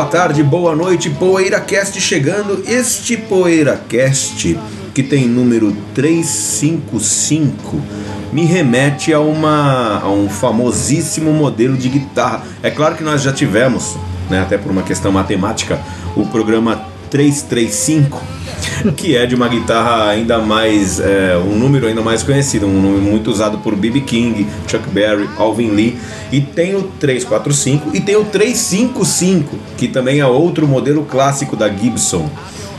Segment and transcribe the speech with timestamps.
[0.00, 2.64] Boa tarde, boa noite, PoeiraCast chegando.
[2.66, 4.58] Este PoeiraCast,
[4.94, 7.78] que tem número 355,
[8.32, 12.44] me remete a, uma, a um famosíssimo modelo de guitarra.
[12.62, 13.94] É claro que nós já tivemos,
[14.30, 15.78] né, até por uma questão matemática,
[16.16, 18.22] o programa 335,
[18.96, 23.02] que é de uma guitarra ainda mais, é, um número ainda mais conhecido, um número
[23.02, 24.00] muito usado por B.B.
[24.02, 25.98] King, Chuck Berry, Alvin Lee.
[26.32, 31.68] E tem o 345 e tem o 355, que também é outro modelo clássico da
[31.68, 32.30] Gibson.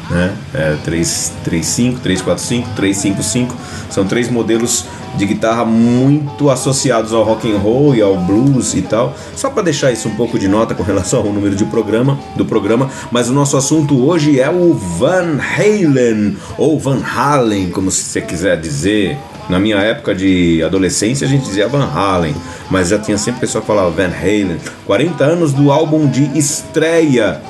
[0.09, 0.33] Né?
[0.53, 3.55] É, 335, 345, 355
[3.89, 8.81] são três modelos de guitarra muito associados ao rock and roll e ao blues e
[8.81, 9.15] tal.
[9.35, 12.45] Só para deixar isso um pouco de nota com relação ao número de programa do
[12.45, 18.21] programa, mas o nosso assunto hoje é o Van Halen ou Van Halen, como você
[18.21, 19.17] quiser dizer.
[19.49, 22.33] Na minha época de adolescência a gente dizia Van Halen,
[22.69, 24.57] mas já tinha sempre pessoa que falava Van Halen.
[24.85, 27.41] 40 anos do álbum de estreia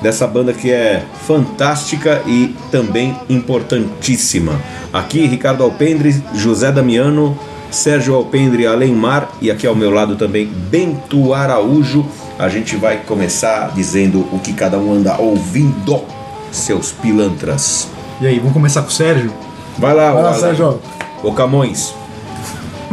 [0.00, 4.58] dessa banda que é fantástica e também importantíssima.
[4.92, 7.38] Aqui Ricardo Alpendre, José Damiano,
[7.70, 12.06] Sérgio Alpendre Alemar e aqui ao meu lado também Bento Araújo.
[12.38, 16.02] A gente vai começar dizendo o que cada um anda ouvindo,
[16.50, 17.88] seus pilantras.
[18.20, 19.32] E aí, vamos começar com o Sérgio?
[19.76, 20.80] Vai lá, Vai lá, vai Sérgio.
[21.22, 21.94] Ô Camões.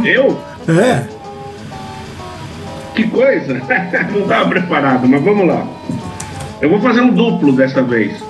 [0.04, 0.38] Eu?
[0.68, 1.04] É,
[2.94, 3.54] Que coisa!
[4.12, 5.66] Não estava preparado, mas vamos lá.
[6.60, 8.22] Eu vou fazer um duplo dessa vez.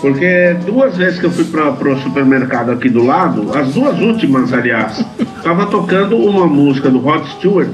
[0.00, 4.52] Porque duas vezes que eu fui para o supermercado aqui do lado, as duas últimas,
[4.52, 5.04] aliás,
[5.42, 7.70] tava tocando uma música do Rod Stewart,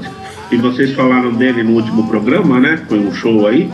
[0.51, 2.79] e vocês falaram dele no último programa, né?
[2.87, 3.71] Foi um show aí.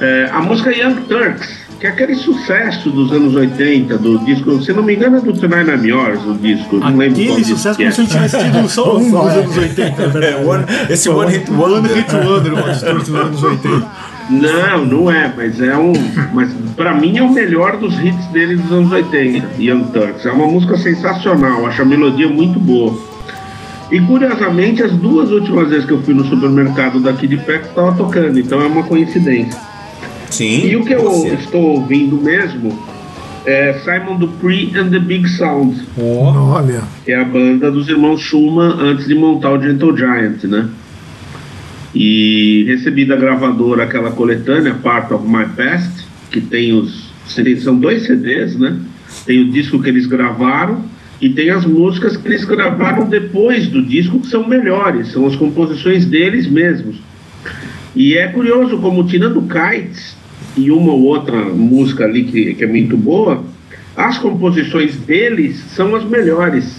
[0.00, 1.48] É, a música Young Turks,
[1.80, 5.32] que é aquele sucesso dos anos 80, do disco, se não me engano é do
[5.32, 6.76] Tonight I'm Yours, o disco.
[6.76, 7.90] Não lembro aquele sucesso que como é.
[7.92, 10.02] se não tivesse tido só um nos anos 80.
[10.24, 11.94] É, one- esse One Hit One Wonder.
[11.96, 13.86] Hit Wonder, Rod Stewart nos anos 80.
[14.28, 15.92] Não, não é, mas é um.
[16.32, 20.26] Mas pra mim é o melhor dos hits dele dos anos 80, Young Turks.
[20.26, 22.98] É uma música sensacional, acho a melodia muito boa.
[23.90, 27.92] E curiosamente, as duas últimas vezes que eu fui no supermercado daqui de perto estava
[27.94, 29.60] tocando, então é uma coincidência.
[30.28, 30.66] Sim.
[30.66, 31.28] E o que eu você.
[31.34, 32.76] estou ouvindo mesmo
[33.46, 38.76] é Simon Dupree and the Big Sound, Olha, que é a banda dos irmãos Schumann
[38.80, 40.68] antes de montar o Gentle Giant, né?
[41.98, 47.10] E recebi da gravadora aquela coletânea, Part of My Past, que tem os.
[47.62, 48.78] São dois CDs, né?
[49.24, 50.84] Tem o disco que eles gravaram
[51.22, 55.34] e tem as músicas que eles gravaram depois do disco, que são melhores, são as
[55.36, 56.96] composições deles mesmos.
[57.94, 60.18] E é curioso como, tirando Kites
[60.54, 63.42] e uma ou outra música ali que, que é muito boa,
[63.96, 66.76] as composições deles são as melhores.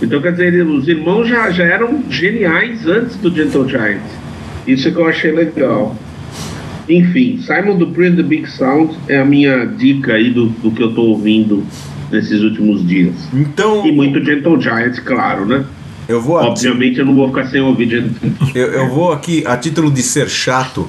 [0.00, 4.27] Então, quer dizer, os irmãos já, já eram geniais antes do Gentle Giant.
[4.68, 5.96] Isso é que eu achei legal.
[6.88, 10.82] Enfim, Simon Dupree and the Big Sound é a minha dica aí do, do que
[10.82, 11.64] eu tô ouvindo
[12.10, 13.14] nesses últimos dias.
[13.32, 15.64] Então, E muito Gentle Giant, claro, né?
[16.08, 19.56] eu vou Obviamente eu não vou ficar sem ouvir Gentle Eu, eu vou aqui, a
[19.58, 20.88] título de ser chato,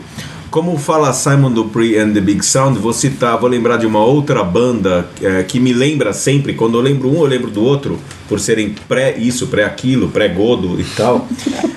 [0.49, 4.43] como fala Simon Dupree and the Big Sound, vou citar, vou lembrar de uma outra
[4.43, 8.39] banda é, que me lembra sempre, quando eu lembro um, eu lembro do outro, por
[8.39, 11.27] serem pré isso, pré aquilo, pré godo e tal.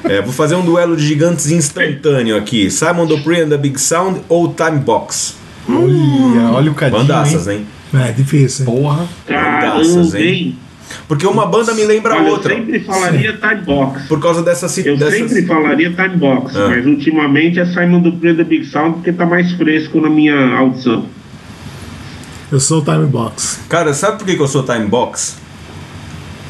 [0.05, 2.71] É, vou fazer um duelo de gigantes instantâneo aqui.
[2.71, 5.37] Simon Dupree and the Big Sound ou Time Box?
[5.69, 7.67] olha, olha o cadinho, Bandaças, hein?
[7.95, 8.01] hein?
[8.09, 8.75] É difícil, hein?
[8.75, 9.09] Porra.
[9.29, 10.57] Bandaças, hein?
[11.09, 12.55] Porque uma banda me lembra Olha, eu outra.
[12.55, 14.03] sempre falaria Time Box.
[14.09, 15.15] Por causa dessa ci- Eu dessas...
[15.31, 16.69] sempre falaria Time Box, Ah.
[16.69, 20.57] mas ultimamente é Simon Dupree and the Big Sound porque tá mais fresco na minha
[20.57, 21.07] audição.
[22.51, 23.61] Eu sou o Time Box.
[23.69, 25.39] Cara, sabe por que, que eu sou time box?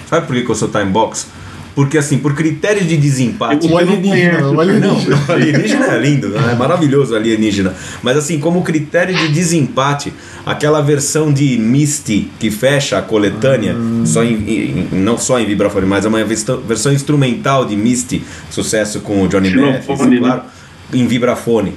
[0.09, 1.29] Sabe por que, que eu sou time box?
[1.75, 3.67] Porque assim, por critério de desempate.
[3.67, 5.17] O alienígena, o o alienígena.
[5.27, 6.51] Não, alienígena é lindo, né?
[6.53, 7.75] é maravilhoso alienígena.
[8.03, 10.13] Mas assim, como critério de desempate,
[10.45, 13.75] aquela versão de Misty que fecha a coletânea,
[14.05, 18.23] só em, em- não só em vibrafone, mas é uma versão, versão instrumental de Misty,
[18.51, 19.87] sucesso com o Johnny Mathis,
[20.19, 20.43] claro,
[20.93, 21.73] em vibrafone.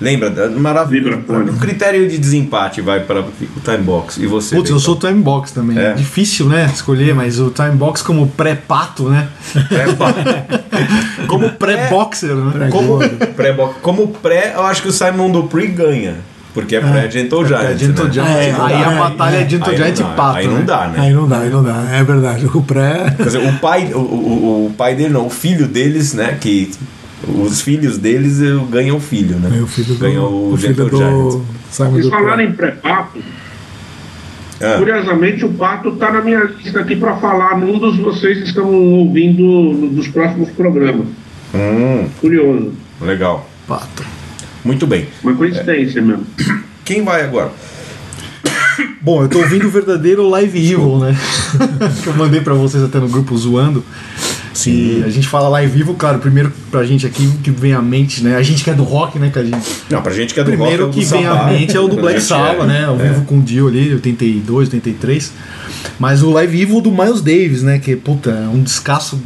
[0.00, 0.50] Lembra?
[0.50, 1.16] Maravilhoso.
[1.16, 1.50] Vibrafone.
[1.50, 4.18] O critério de desempate vai para o time box.
[4.18, 4.56] E você?
[4.56, 5.78] Putz, eu sou o Time Box também.
[5.78, 5.94] É.
[5.94, 6.70] Difícil, né?
[6.72, 9.28] Escolher, mas o Time Box como pré-pato, né?
[11.26, 12.68] Como pré-boxer, né?
[12.70, 12.98] Como
[13.34, 16.16] pré, como pré, eu acho que o Simon Dupree ganha.
[16.54, 17.64] Porque é pré-Gentle Giant.
[17.64, 18.12] É, Gentle né?
[18.12, 18.28] Giant.
[18.28, 19.48] É, aí é, a batalha é, é.
[19.48, 20.38] Gentle Aí Giant e pato.
[20.38, 20.62] Aí não né?
[20.62, 20.94] dá, né?
[20.98, 21.84] Aí não dá, aí não dá.
[21.92, 22.46] É verdade.
[22.46, 23.14] O pré.
[23.14, 26.38] Quer dizer, o pai, o, o, o pai dele não, o filho deles, né?
[26.40, 26.70] Que
[27.26, 28.38] os filhos deles
[28.70, 29.58] ganham o filho, né?
[29.58, 29.98] É o filho do.
[29.98, 30.96] Ganham o, o filho do.
[30.96, 31.42] Giant.
[31.70, 33.18] Simon Vocês falaram em pré-papo,
[34.60, 38.44] Ah, curiosamente o Pato está na minha lista aqui para falar num dos vocês que
[38.48, 41.06] estão ouvindo dos próximos programas.
[41.54, 42.72] hum, Curioso.
[43.00, 43.48] legal.
[43.66, 44.04] Pato.
[44.64, 45.06] Muito bem.
[45.22, 46.26] Uma coincidência mesmo.
[46.84, 47.50] Quem vai agora?
[49.02, 51.16] Bom, eu tô ouvindo o verdadeiro Live Evil, né?
[52.02, 53.84] que eu mandei pra vocês até no grupo zoando.
[54.56, 55.00] Sim.
[55.00, 58.24] E a gente fala Live Evil, claro, primeiro pra gente aqui que vem à mente,
[58.24, 58.36] né?
[58.36, 59.30] A gente que é do rock, né?
[59.30, 59.68] Que a gente...
[59.90, 61.80] Não, pra gente que é do Primeiro rock, é o que vem à mente é
[61.80, 62.84] o do Black gente Sabbath, é- né?
[62.86, 63.08] Ao é.
[63.08, 65.32] vivo com o Dio ali, 82, 83.
[65.98, 67.78] Mas o Live Evil do Miles Davis, né?
[67.78, 69.20] Que, puta, é um descasso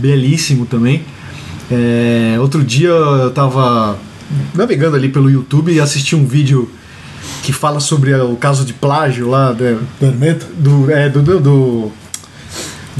[0.00, 1.02] belíssimo também.
[1.70, 3.98] É, outro dia eu tava
[4.54, 6.68] navegando ali pelo YouTube e assisti um vídeo
[7.42, 9.64] que fala sobre o caso de plágio lá do,
[10.00, 10.12] Do
[10.56, 11.92] do, é, do, do, do,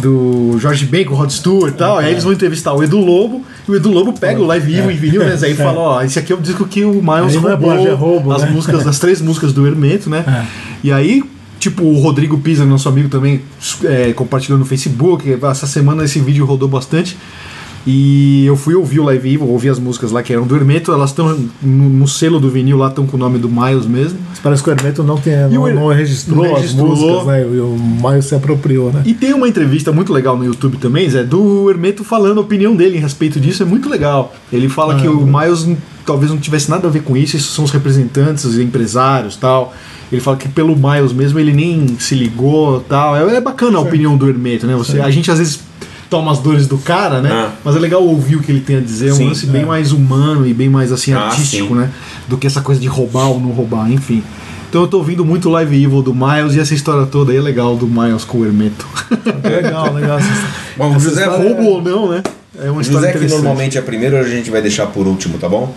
[0.00, 1.98] do Jorge Ben com o Rod Stewart e tal.
[1.98, 4.90] Aí eles vão entrevistar o Edu Lobo e o Edu Lobo pega o Live Evil
[4.90, 4.92] É.
[4.92, 5.36] em vinil, né?
[5.42, 7.94] Aí fala: Ó, esse aqui é o disco que o Miles é roubou plágio, é
[7.94, 8.50] roubo, as né?
[8.50, 10.24] músicas, as três músicas do Hermeto, né?
[10.26, 10.46] É.
[10.84, 11.22] E aí.
[11.60, 13.40] Tipo, o Rodrigo Pisa, nosso amigo também,
[13.82, 15.36] é, compartilhou no Facebook.
[15.42, 17.18] Essa semana esse vídeo rodou bastante.
[17.86, 20.92] E eu fui ouvir o Live Evil, ouvi as músicas lá que eram do Hermeto.
[20.92, 24.18] Elas estão no, no selo do vinil lá, estão com o nome do Miles mesmo.
[24.42, 26.92] Parece que o Hermeto não, tem, E não, o não registrou, não registrou.
[26.92, 27.42] as músicas, né?
[27.42, 29.02] E o Miles se apropriou, né?
[29.06, 32.76] E tem uma entrevista muito legal no YouTube também, Zé, do Hermeto falando a opinião
[32.76, 34.34] dele em respeito disso, é muito legal.
[34.52, 35.24] Ele fala Ah, que o é.
[35.46, 35.66] Miles
[36.04, 39.74] talvez não tivesse nada a ver com isso, isso são os representantes, os empresários tal.
[40.10, 43.16] Ele fala que pelo Miles mesmo ele nem se ligou tal.
[43.16, 44.74] É, é bacana a opinião do Hermeto, né?
[44.76, 45.60] Você, a gente às vezes
[46.08, 47.30] toma as dores do cara, né?
[47.32, 47.52] Ah.
[47.64, 49.64] Mas é legal ouvir o que ele tem a dizer, é um Sim, lance bem
[49.64, 51.80] mais humano e bem mais assim Ah, artístico, sim.
[51.80, 51.90] né?
[52.26, 54.22] Do que essa coisa de roubar ou não roubar, enfim.
[54.68, 57.40] Então eu tô ouvindo muito Live Evil do Miles e essa história toda aí é
[57.40, 58.86] legal do Miles com o Hermeto.
[59.42, 60.18] Legal, legal.
[60.76, 62.22] Bom, o José, Roubo ou não, né?
[62.62, 65.48] É uma história José que normalmente é primeiro, a gente vai deixar por último, tá
[65.48, 65.74] bom?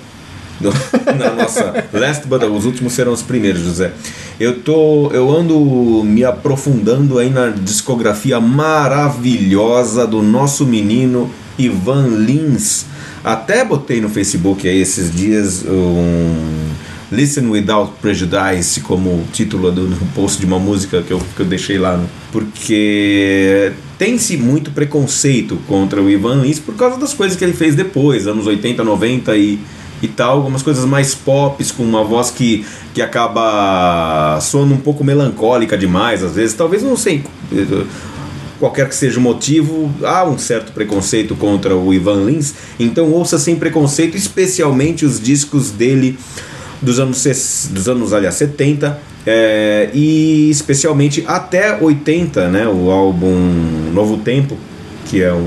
[0.62, 0.72] No-
[1.18, 3.92] Na nossa last but os últimos serão os primeiros, José.
[4.40, 12.86] Eu tô, eu ando me aprofundando aí na discografia maravilhosa do nosso menino Ivan Lins.
[13.24, 16.72] Até botei no Facebook aí esses dias um
[17.12, 21.78] Listen Without Prejudice como título do, post de uma música que eu, que eu deixei
[21.78, 21.98] lá.
[21.98, 27.54] no- Porque tem-se muito preconceito contra o Ivan Lins por causa das coisas que ele
[27.54, 29.60] fez depois, anos 80, 90 e,
[30.01, 35.03] e tal, algumas coisas mais pop, com uma voz que, que acaba soando um pouco
[35.03, 37.24] melancólica demais, às vezes, talvez não sei
[38.59, 43.39] qualquer que seja o motivo, há um certo preconceito contra o Ivan Lins, então ouça
[43.39, 46.18] sem preconceito, especialmente os discos dele
[46.80, 53.36] dos anos, dos anos aliás, 70 é, e especialmente até 80, né, o álbum
[53.94, 54.56] Novo Tempo,
[55.06, 55.38] que é um,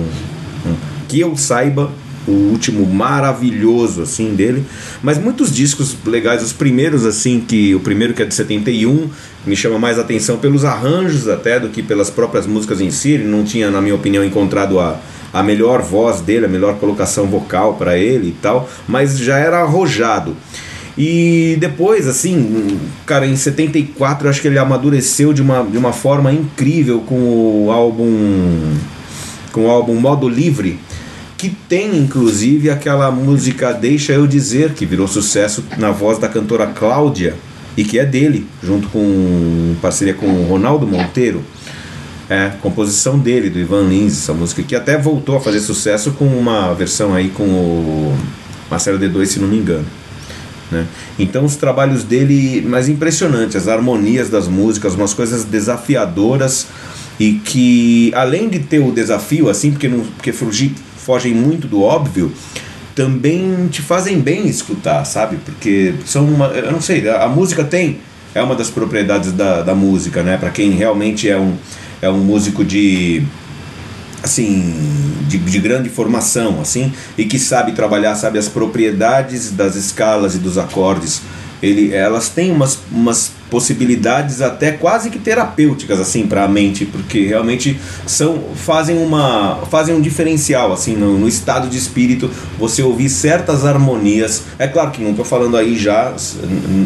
[0.66, 0.76] um-
[1.08, 1.90] que eu saiba
[2.26, 4.64] o último maravilhoso assim dele,
[5.02, 9.10] mas muitos discos legais, os primeiros assim que o primeiro que é de 71
[9.46, 13.24] me chama mais atenção pelos arranjos até do que pelas próprias músicas em si, ele
[13.24, 14.98] não tinha na minha opinião encontrado a
[15.34, 19.62] a melhor voz dele, a melhor colocação vocal para ele e tal, mas já era
[19.62, 20.36] arrojado.
[20.96, 25.92] E depois, assim, cara, em 74 eu acho que ele amadureceu de uma, de uma
[25.92, 28.76] forma incrível com o álbum
[29.50, 30.80] com o álbum Modo Livre,
[31.44, 36.66] que tem inclusive aquela música Deixa Eu Dizer, que virou sucesso na voz da cantora
[36.68, 37.34] Cláudia
[37.76, 41.44] e que é dele, junto com parceria com o Ronaldo Monteiro.
[42.30, 46.24] É, composição dele, do Ivan Lins, essa música que até voltou a fazer sucesso com
[46.24, 48.18] uma versão aí com o
[48.70, 49.84] Marcelo D2, se não me engano.
[50.70, 50.86] Né?
[51.18, 56.68] Então os trabalhos dele mais impressionantes, as harmonias das músicas, umas coisas desafiadoras
[57.20, 60.72] e que além de ter o desafio assim, porque não porque fugir,
[61.04, 62.32] fogem muito do óbvio,
[62.94, 65.36] também te fazem bem escutar, sabe?
[65.44, 67.98] Porque são uma, eu não sei, a, a música tem
[68.34, 70.36] é uma das propriedades da, da música, né?
[70.36, 71.56] Para quem realmente é um
[72.02, 73.22] é um músico de
[74.22, 74.74] assim
[75.28, 80.38] de, de grande formação assim e que sabe trabalhar sabe as propriedades das escalas e
[80.38, 81.22] dos acordes
[81.64, 87.26] ele, elas têm umas, umas possibilidades até quase que terapêuticas assim para a mente, porque
[87.26, 93.08] realmente são fazem uma fazem um diferencial assim no, no estado de espírito você ouvir
[93.08, 94.42] certas harmonias.
[94.58, 96.14] É claro que não estou falando aí já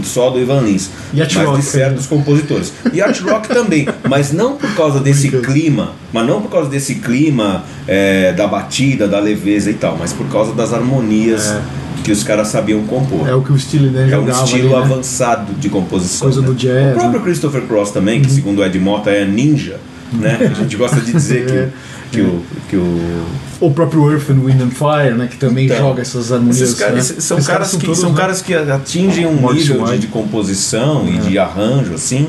[0.04, 2.72] só do Ivan Lins, mas rock de certos compositores.
[2.92, 6.96] E art rock também, mas não por causa desse clima, mas não por causa desse
[6.96, 11.54] clima é, da batida, da leveza e tal, mas por causa das harmonias
[12.08, 13.28] que os caras sabiam compor.
[13.28, 14.92] É o que o Steely Dan É um estilo ali, né?
[14.92, 16.20] avançado de composição.
[16.26, 16.46] Coisa né?
[16.46, 17.24] do jazz, O próprio né?
[17.26, 19.78] Christopher Cross também, que segundo o Ed Mota é ninja,
[20.12, 20.38] né?
[20.50, 21.70] A gente gosta de dizer que, o-
[22.10, 23.24] que, o, que o.
[23.60, 25.26] O próprio Earth and Wind and Fire, né?
[25.30, 26.72] Que também Então, joga essas harmonias.
[26.74, 27.16] Caras, né?
[27.20, 28.16] são, Esses caras, que, todos, são né?
[28.16, 32.28] caras que atingem um nível de, de composição e de arranjo, assim,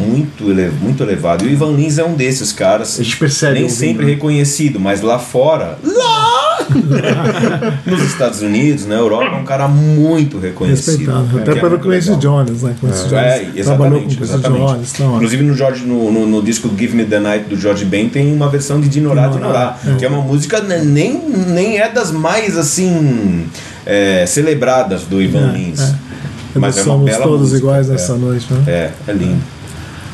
[0.00, 1.44] muito, ele- muito elevado.
[1.44, 2.98] E o Ivan Lins é um desses caras.
[2.98, 6.58] A gente percebe Nem sempre reconhecido, mas lá fora, lá
[7.86, 10.98] nos Estados Unidos, na Europa, é um cara muito reconhecido.
[10.98, 11.36] Respeitado.
[11.36, 12.16] né, Até é pelo muito Quincy.
[12.16, 12.74] Jones, né?
[12.80, 14.66] Quincy Jones É, trabalhou com exatamente, exatamente.
[14.72, 14.92] Jones.
[14.94, 15.14] Então.
[15.16, 18.32] Inclusive no, George, no, no, no disco Give Me the Night do George Ben tem
[18.32, 19.94] uma versão de Dinorá Dinorá, é.
[19.96, 23.46] que é uma música ne- nem, nem é das mais assim
[23.86, 25.80] é, celebradas do Ivan É, Lins.
[25.80, 25.94] é.
[26.54, 27.92] Mas é uma Somos bela todos música, iguais é.
[27.92, 28.62] nessa noite, né?
[28.66, 29.40] É, é lindo.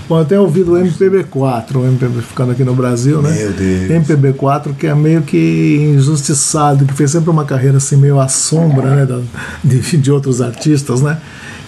[0.08, 3.30] Bom, eu tenho ouvido o MPB4, o MPB ficando aqui no Brasil, né?
[3.32, 4.06] Meu Deus.
[4.06, 8.94] MPB4, que é meio que injustiçado, que fez sempre uma carreira assim meio à sombra,
[8.94, 9.06] né?
[9.06, 9.20] da-
[9.64, 11.18] de, de outros artistas, né?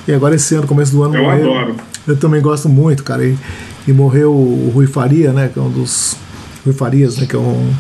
[0.07, 1.55] E agora esse ano, começo do ano, Eu morreu.
[1.55, 1.77] adoro.
[2.07, 3.25] Eu também gosto muito, cara.
[3.25, 3.37] E,
[3.89, 5.49] e morreu o Rui Faria, né?
[5.53, 6.17] Que é um dos.
[6.65, 7.27] Rui Farias, né?
[7.27, 7.71] Que é um.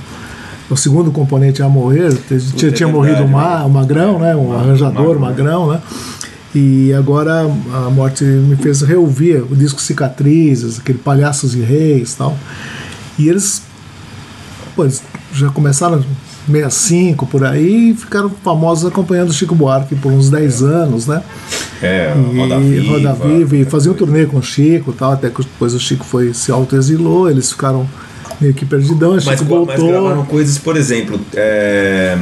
[0.69, 2.13] O segundo componente a morrer,
[2.57, 3.65] tinha, é tinha morrido o, Ma, né?
[3.67, 4.35] o Magrão, né?
[4.35, 5.69] Um arranjador, Magrão.
[5.69, 5.81] Magrão, né?
[6.55, 12.17] E agora a morte me fez reouvir o disco Cicatrizes, aquele Palhaços e Reis e
[12.17, 12.37] tal.
[13.19, 13.62] E eles,
[14.75, 15.03] pô, eles
[15.35, 20.31] já começaram em 65 por aí e ficaram famosos acompanhando o Chico Buarque por uns
[20.31, 21.23] 10 anos, né?
[21.83, 22.93] É, E Roda Viva.
[22.93, 25.81] Roda Viva, e fazia um turnê com o Chico e tal, até que depois o
[25.81, 27.87] Chico foi se autoexilou, eles ficaram
[28.41, 29.88] meio que perdidão, o Mas, Chico mas voltou.
[29.88, 32.17] gravaram coisas, por exemplo, é,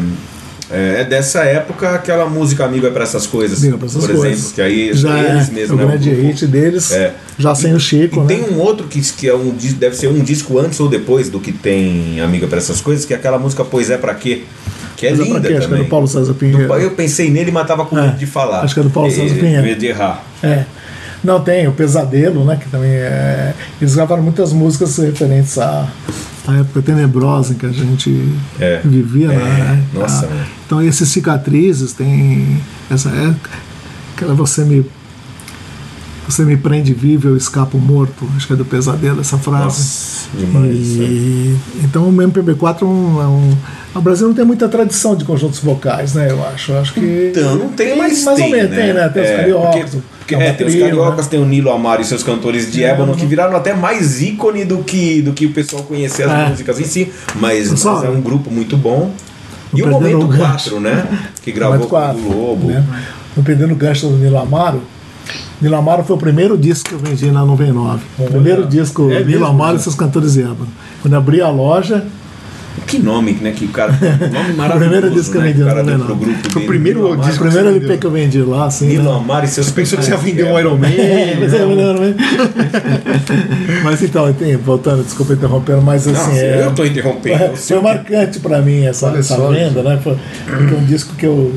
[0.70, 3.58] é é dessa época aquela música Amigo é pra essas coisas.
[3.58, 4.32] Amigo é pra essas por coisas.
[4.38, 7.12] exemplo, que aí já eles é mesmos, o né, grande hit deles, É.
[7.38, 8.26] já sem o Chico, E né?
[8.26, 11.38] tem um outro que, que é um, deve ser um disco antes ou depois do
[11.40, 14.42] que tem Amiga para essas coisas, que é aquela música Pois é pra quê?
[14.96, 15.46] Que é Mas é linda quê?
[15.48, 15.82] Acho que é também.
[15.84, 16.68] do Paulo César Do Pinheiro.
[16.68, 18.60] Pa- eu pensei nele, mas tava com É, medo de falar.
[18.60, 19.62] acho que é do Paulo César E- Pinheiro.
[19.62, 20.24] medo de errar.
[20.42, 20.64] É.
[21.24, 22.56] Não, tem o Pesadelo, né?
[22.62, 23.54] Que também é.
[23.80, 25.88] Eles gravaram muitas músicas referentes à,
[26.46, 28.28] à época tenebrosa em que a gente
[28.60, 28.80] É.
[28.84, 29.84] vivia, É, né?
[29.94, 30.46] nossa, Ah, né?
[30.66, 33.34] então esses cicatrizes tem essa é
[34.14, 34.84] aquela você me
[36.26, 38.26] você me prende vivo, eu escapo morto.
[38.34, 39.64] Acho que é do Pesadelo essa frase.
[39.64, 40.70] Nossa, demais.
[40.72, 41.02] é.
[41.02, 43.56] E, então o MPB4 é um, é um-
[43.94, 46.30] O Brasil não tem muita tradição de conjuntos vocais, né?
[46.30, 46.72] Eu acho.
[46.72, 47.30] Eu acho que.
[47.30, 48.76] Então, não tem, mas mais tem, ou menos, né?
[48.84, 49.08] tem, né?
[49.10, 49.96] Tem os É, cariocas.
[50.26, 51.30] Porque, é tem os trio, cariocas, né?
[51.32, 54.78] tem o Nilo Amaro e seus cantores de ébano, que viraram até mais ícone do
[54.78, 56.48] que, do que o pessoal conhecer as É.
[56.48, 57.12] músicas em si.
[57.34, 59.12] Mas, mas é um grupo muito bom.
[59.74, 60.70] E o Momento o gancho.
[60.70, 61.06] 4, né?
[61.42, 62.68] Que gravou Momento com quatro, o Globo.
[62.68, 62.84] Né?
[63.36, 64.80] Não perdendo o gancho do Nilo Amaro.
[65.60, 68.00] Nilo Amaro foi o primeiro disco que eu vendi na 99.
[68.18, 69.82] O primeiro disco É Nilo Amaro e né?
[69.82, 70.68] seus cantores de ébano.
[71.02, 72.06] Quando eu abri a loja,
[72.86, 73.52] Que nome, né?
[73.52, 73.92] Que o cara.
[74.32, 74.78] Nome maravilhoso.
[74.78, 76.06] primeiro disco que eu né, vendi o no cara deu 99.
[76.06, 77.22] pro grupo Foi o dele, primeiro Amaro.
[77.28, 78.86] disco o primeiro LP que eu vendi lá, assim.
[78.88, 79.44] Nilo né?
[79.44, 80.88] E seus Pensou que você ia vender de um Iron Man.
[80.88, 81.64] É, mas é, né?
[81.74, 82.14] não, não é?
[83.82, 86.30] Mas então, tem, voltando, desculpa interrompendo, mas assim.
[86.32, 87.56] Não, é, eu tô interrompendo.
[87.56, 89.98] Foi, o que- marcante pra mim essa, Olha essa só, venda, né?
[90.02, 91.52] Foi, porque é um disco que eu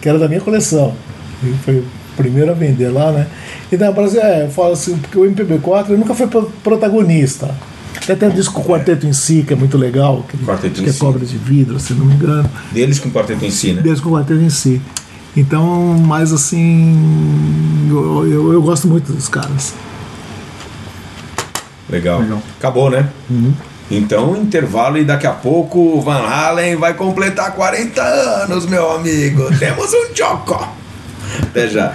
[0.00, 0.94] que era da minha coleção.
[1.44, 1.84] E foi o
[2.16, 3.26] primeiro a vender lá, né?
[3.70, 6.50] E na Brasil, é, eu falo assim, porque o MPB4 ele nunca foi pro-
[7.92, 8.12] protagonista.
[8.12, 10.92] Até tem o disco Quarteto em Si, que é muito legal, que, Quarteto que é
[10.92, 10.98] Si.
[10.98, 12.50] cobra de vidro, se não me engano.
[12.72, 13.82] Deles com o quarteto em si, né?
[13.82, 14.80] Desde com o Quarteto em Si.
[15.36, 15.64] Então,
[16.06, 19.74] mas assim, eu, eu, eu gosto muito dos caras.
[21.88, 22.20] Legal.
[22.20, 22.42] Legal.
[22.58, 23.08] Acabou, né?
[23.30, 23.52] Uhum.
[23.90, 29.48] Então, intervalo e daqui a pouco o Van Halen vai completar 40 anos, meu amigo.
[29.58, 30.66] Temos um Choco.
[31.42, 31.94] Até já.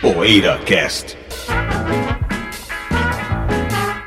[0.00, 1.16] Poeira Cast.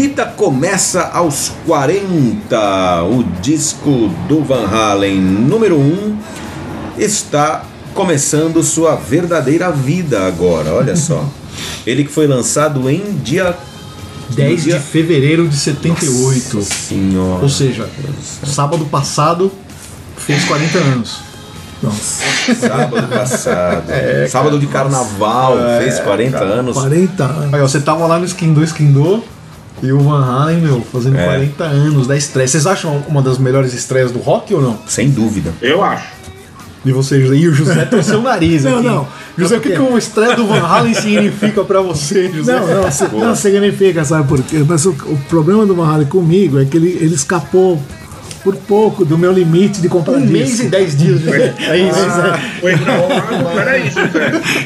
[0.00, 3.02] Vida começa aos 40.
[3.04, 6.16] O disco do Van Halen número 1
[6.96, 11.22] está começando sua verdadeira vida agora, olha só.
[11.86, 13.54] Ele que foi lançado em dia
[14.30, 16.56] 10 dia- de fevereiro de 78.
[16.56, 17.42] Nossa senhora.
[17.42, 17.86] Ou seja,
[18.42, 19.52] sábado passado
[20.16, 21.18] fez 40 anos.
[21.82, 22.22] Nossa,
[22.58, 23.84] Sábado passado.
[24.30, 26.74] Sábado de carnaval, fez 40 anos.
[26.74, 27.54] 40 anos.
[27.54, 29.22] Aí, ó, você tava lá no Skin do Skin do
[29.82, 31.24] e o Van Halen, meu, fazendo É.
[31.24, 32.46] 40 anos da estreia.
[32.48, 34.78] Vocês acham uma das melhores estreias do rock ou não?
[34.86, 35.52] Sem dúvida.
[35.62, 36.20] Eu acho.
[36.84, 37.36] E você, José?
[37.36, 38.86] E o José torceu o nariz Não, aqui.
[38.86, 39.08] não.
[39.36, 42.58] José, o que, que o estreia do Van Halen significa pra você, José?
[42.58, 44.64] Não, não, não significa, sabe por quê?
[44.66, 47.80] Mas o, o problema do Van Halen comigo é que ele, ele escapou
[48.42, 51.20] por pouco do meu limite de comprar Um mês e 10 dias.
[51.60, 52.60] É isso.
[52.60, 53.82] Foi gravado, peraí.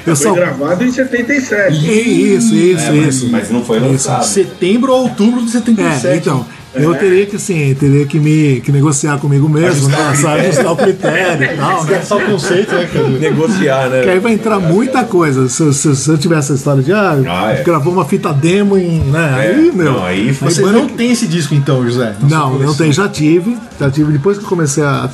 [0.06, 1.72] Eu Foi só- gravado em 77.
[1.76, 3.28] Isso, isso, É, mas, isso.
[3.30, 4.24] mas não foi lançado.
[4.24, 6.06] Setembro ou outubro de 77.
[6.06, 10.14] É, então, eu teria que assim, teria que me que negociar comigo mesmo, né?
[10.14, 11.94] Sabe, ajustar o critério e tal, né?
[11.96, 13.08] É só o conceito, né, cara?
[13.08, 14.02] Negociar, né?
[14.02, 15.48] Que aí vai entrar muita coisa.
[15.48, 17.62] Se, se, se eu tivesse essa história de ah, Ah, é.
[17.62, 19.00] gravou uma fita demo em.
[19.00, 19.46] Né?
[19.46, 19.92] É, Aí, meu.
[19.92, 22.14] não, aí foi Mas você não tem esse disco então, José?
[22.28, 23.56] Não, não tem, já tive.
[23.78, 24.12] Já tive.
[24.12, 25.08] Depois que eu comecei a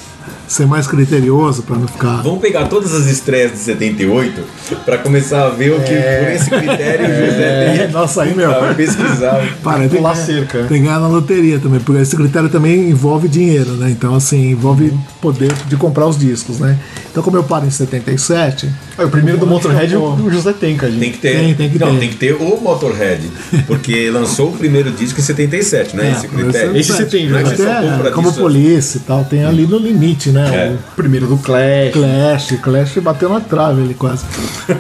[0.51, 2.23] ser mais criterioso pra não ficar.
[2.23, 4.43] Vamos pegar todas as estreias de 78
[4.85, 8.53] pra começar a ver o que por esse critério o José É, nossa, aí, meu.
[8.53, 9.47] tem pesquisar.
[9.63, 10.59] Para, tem pular cerca.
[10.65, 13.91] tem que ganhar na loteria também, porque esse critério também envolve dinheiro, né?
[13.91, 16.77] Então, assim, envolve poder de comprar os discos, né?
[17.11, 20.77] Então, como eu paro em 77, Ah, o primeiro do Motorhead o o José tem,
[20.77, 20.93] cara.
[20.93, 21.37] Tem que ter.
[21.37, 21.99] Tem, tem que não, ter.
[21.99, 23.31] tem que ter o Motorhead.
[23.67, 26.13] Porque lançou o primeiro disco em 77, né?
[26.13, 26.77] esse critério.
[26.77, 27.57] Esse você tem, é José.
[27.57, 30.49] só Até, compra como polícia e tal, tem ali no limite, né?
[30.55, 30.77] É.
[30.93, 31.93] O Primeiro do Clash.
[31.93, 34.25] Clash, Clash bateu na trave ali quase.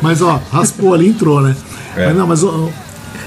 [0.03, 1.55] Mas ó, raspou ali, entrou, né?
[1.97, 2.07] É.
[2.07, 2.69] Mas não, mas ó,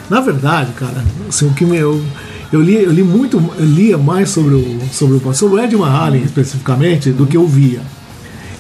[0.10, 2.04] na verdade, cara, assim, o que me, eu,
[2.52, 5.76] eu li, eu li muito, eu lia mais sobre o sobre o, sobre o Ed
[5.76, 7.82] Van Halen especificamente do que eu via.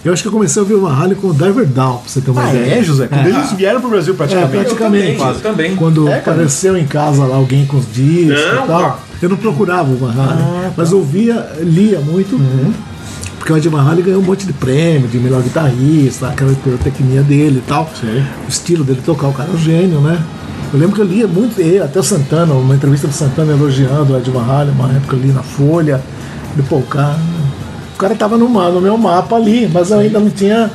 [0.05, 2.09] Eu acho que eu comecei a ouvir o Van Halen com o Diver Down, pra
[2.09, 2.79] você ter uma Ah, ideia.
[2.79, 3.07] é, José?
[3.07, 4.51] Quando eles vieram pro Brasil É, praticamente.
[4.51, 5.05] praticamente.
[5.05, 5.75] Eu também, eu também.
[5.77, 9.37] Quando É, apareceu em casa lá alguém com os discos Não, e tal, eu não
[9.37, 10.71] procurava o Van Halen, Ah, tá.
[10.75, 12.73] mas ouvia, lia muito, Uhum.
[13.39, 17.21] porque o Ed Van Halen ganhou um monte de prêmio, de melhor guitarrista, aquela pirotecnia
[17.21, 17.89] dele e tal.
[17.97, 18.19] Sei.
[18.45, 20.21] O estilo dele tocar, o cara é um gênio, né?
[20.73, 24.11] Eu lembro que eu lia muito ele, até o Santana, uma entrevista do Santana elogiando
[24.13, 26.01] o Ed Van Halen, uma época ali na Folha.
[26.49, 26.83] Falei, pô, o
[28.03, 30.69] cara, o cara tava no, no meu mapa ali, mas eu ainda não tinha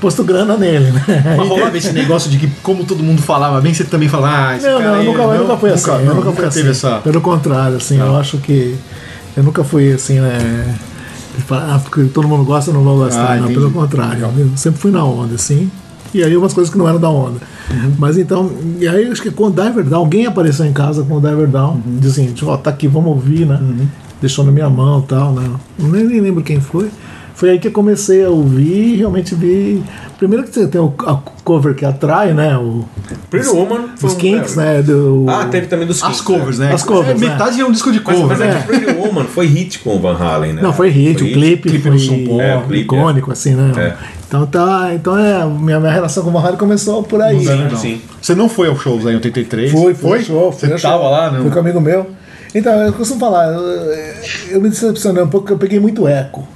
[0.00, 1.02] posto grana nele, né?
[1.36, 4.56] Mas rolava esse negócio de que, como todo mundo falava bem, você também falava, ah,
[4.56, 5.90] esse Não, não, eu nunca, eu nunca fui assim.
[5.90, 6.68] eu nunca, fui teve assim.
[6.68, 6.98] essa...
[6.98, 8.76] Pelo contrário, assim, eu acho que.
[9.36, 10.74] Eu nunca fui assim, né?
[11.50, 13.32] Ah, porque todo mundo gosta, eu não vou gostar.
[13.32, 13.54] Ah, não, entendi.
[13.54, 14.30] pelo contrário.
[14.38, 15.70] Eu sempre fui na onda, assim.
[16.14, 17.38] E aí umas coisas que não eram da onda.
[17.70, 17.92] Uhum.
[17.98, 21.16] Mas então, e aí acho que com o Diver Down, alguém apareceu em casa com
[21.16, 21.98] o Diver Down, Uhum.
[22.00, 23.58] disse assim, ó, tá aqui, vamos ouvir, né?
[24.20, 25.48] Deixou na minha mão e tal, né?
[25.78, 26.88] Nem, nem lembro quem foi.
[27.34, 29.82] Foi aí que eu comecei a ouvir e realmente vi.
[30.16, 32.56] Primeiro que você tem o a cover que atrai, né?
[32.56, 32.86] O,
[33.28, 34.80] Pretty Woman foi os um- Kinks, né?
[34.80, 36.72] Do, Ah, teve também dos As Kinks, covers, né?
[36.72, 38.38] As covers, É, metade é um disco de Mas, cover.
[38.38, 38.62] mas é né?
[38.62, 40.62] que Pretty Woman foi hit com o Van Halen, né?
[40.62, 43.70] Não, foi hit, o clipe, clipe foi Paulo, é, o clipe, icônico, assim, né?
[43.76, 43.96] É.
[44.26, 47.38] Então tá, então é, minha, minha relação com o Van Halen começou por aí.
[47.44, 48.00] Sim, sim.
[48.22, 49.70] Você não foi ao shows aí em 83?
[49.72, 51.10] Foi, foi, show, Você foi tava show.
[51.10, 51.40] lá, né?
[51.42, 52.06] Fui com um amigo meu.
[52.58, 53.60] Então, eu costumo falar, eu,
[54.50, 56.46] eu me decepcionei um pouco porque eu peguei muito eco.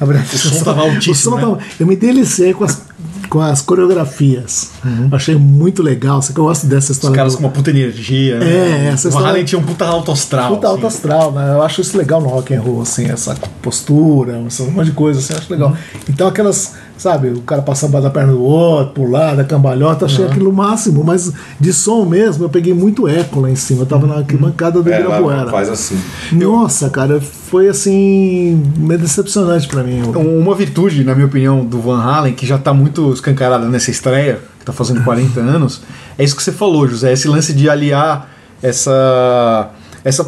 [0.00, 1.40] Na verdade, O som tava altíssimo, o som né?
[1.42, 2.80] tava- eu me delicei com as,
[3.28, 4.70] com as coreografias.
[5.12, 6.22] Achei muito legal.
[6.22, 7.16] Sei que eu gosto dessa Os história.
[7.16, 8.38] caras do- com uma puta energia.
[8.38, 8.46] né?
[8.46, 10.54] É, essa O história- Halen tinha um puta alto astral.
[10.54, 10.96] Puta alto assim.
[10.96, 11.52] astral, né?
[11.52, 14.92] Eu acho isso legal no rock and roll, assim, essa postura, essa- um monte de
[14.92, 15.76] coisa, assim, eu acho legal.
[16.08, 16.72] Então aquelas,
[17.04, 21.04] sabe, o cara passando da perna do outro, pular, da cambalhota, achei aquilo o máximo,
[21.04, 24.80] mas de som mesmo, eu peguei muito eco lá em cima, eu tava na arquibancada
[24.82, 25.50] do É, Ibirapuera.
[25.50, 25.98] faz assim.
[26.32, 30.00] Nossa, cara, foi assim, meio decepcionante pra mim.
[30.16, 33.90] Um- Uma virtude, na minha opinião, do Van Halen, que já tá muito escancarada nessa
[33.90, 35.82] estreia, que tá fazendo 40 anos,
[36.18, 37.12] é isso que você falou, José.
[37.12, 38.28] Esse lance de aliar
[38.62, 39.70] essa,
[40.02, 40.24] essa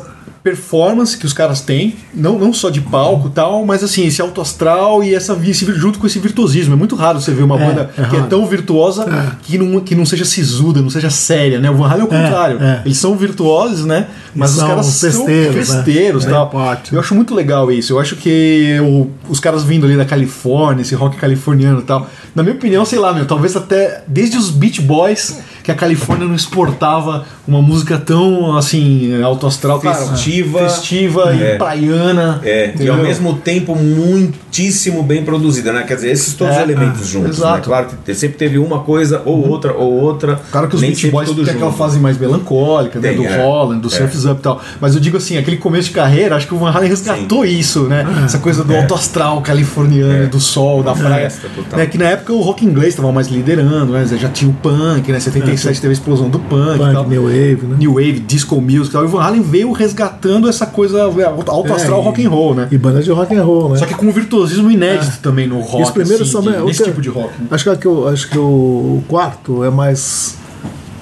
[0.51, 4.23] performance que os caras têm, não, não só de palco e tal, mas assim, esse
[4.23, 6.75] alto astral e essa, esse, junto com esse virtuosismo.
[6.75, 9.81] É muito raro você ver uma É, banda é que é tão virtuosa que, não,
[9.81, 11.69] que não seja sisuda, não seja séria, né?
[11.69, 12.63] O Van Halen é o contrário.
[12.63, 12.83] é.
[12.85, 14.07] Eles são virtuosos, né?
[14.35, 15.63] Mas os caras são festeiros, né?
[15.65, 16.49] festeiros É, tal.
[16.93, 17.93] Eu acho muito legal isso.
[17.95, 22.09] Eu acho que o- os caras vindo ali da Califórnia, esse rock californiano e tal,
[22.35, 26.29] na minha opinião, sei lá, meu, talvez até desde os Beach Boys, que a Califórnia
[26.29, 30.61] não exportava uma música tão assim alto astral, cara, Festiva.
[30.61, 31.55] festiva É.
[31.55, 32.41] e praiana.
[32.45, 35.83] É, e ao mesmo tempo muitíssimo bem produzida, né?
[35.83, 37.57] Quer dizer, esses todos É, os elementos é, juntos, exato.
[37.57, 37.63] né?
[37.65, 40.41] Claro que sempre teve uma coisa ou outra ou outra.
[40.53, 43.09] Claro que os Beach Boys tem aquela fase mais melancólica, né?
[43.09, 43.37] Tem, Do é.
[43.45, 43.91] Holland, do É.
[43.91, 44.61] Surf's Up e tal.
[44.81, 47.83] Mas eu digo assim, aquele começo de carreira, acho que o Van Halen resgatou isso,
[47.89, 48.07] né?
[48.25, 48.81] Essa coisa do É.
[48.83, 50.27] alto astral californiano, É.
[50.27, 51.29] do sol, da praia.
[51.29, 51.49] Festa.
[51.77, 51.87] Né?
[51.87, 54.07] Que na época o rock inglês estava mais liderando, né?
[54.17, 55.19] Já tinha o punk, né?
[55.57, 57.09] 77 teve a explosão do punk, Punk, tal.
[57.09, 57.77] New Wave, né?
[57.79, 59.03] New Wave, disco music e tal.
[59.03, 61.05] E o Van Halen veio resgatando essa coisa
[61.47, 62.69] alto astral É, rock and roll, né?
[62.71, 63.79] E banda de rock and roll, né?
[63.79, 65.81] Só que com um virtuosismo inédito também no rock.
[65.81, 67.31] E os primeiros assim, são de- nesse tipo de rock.
[67.41, 67.49] né?
[67.51, 70.37] Acho que, o, acho que o quarto é mais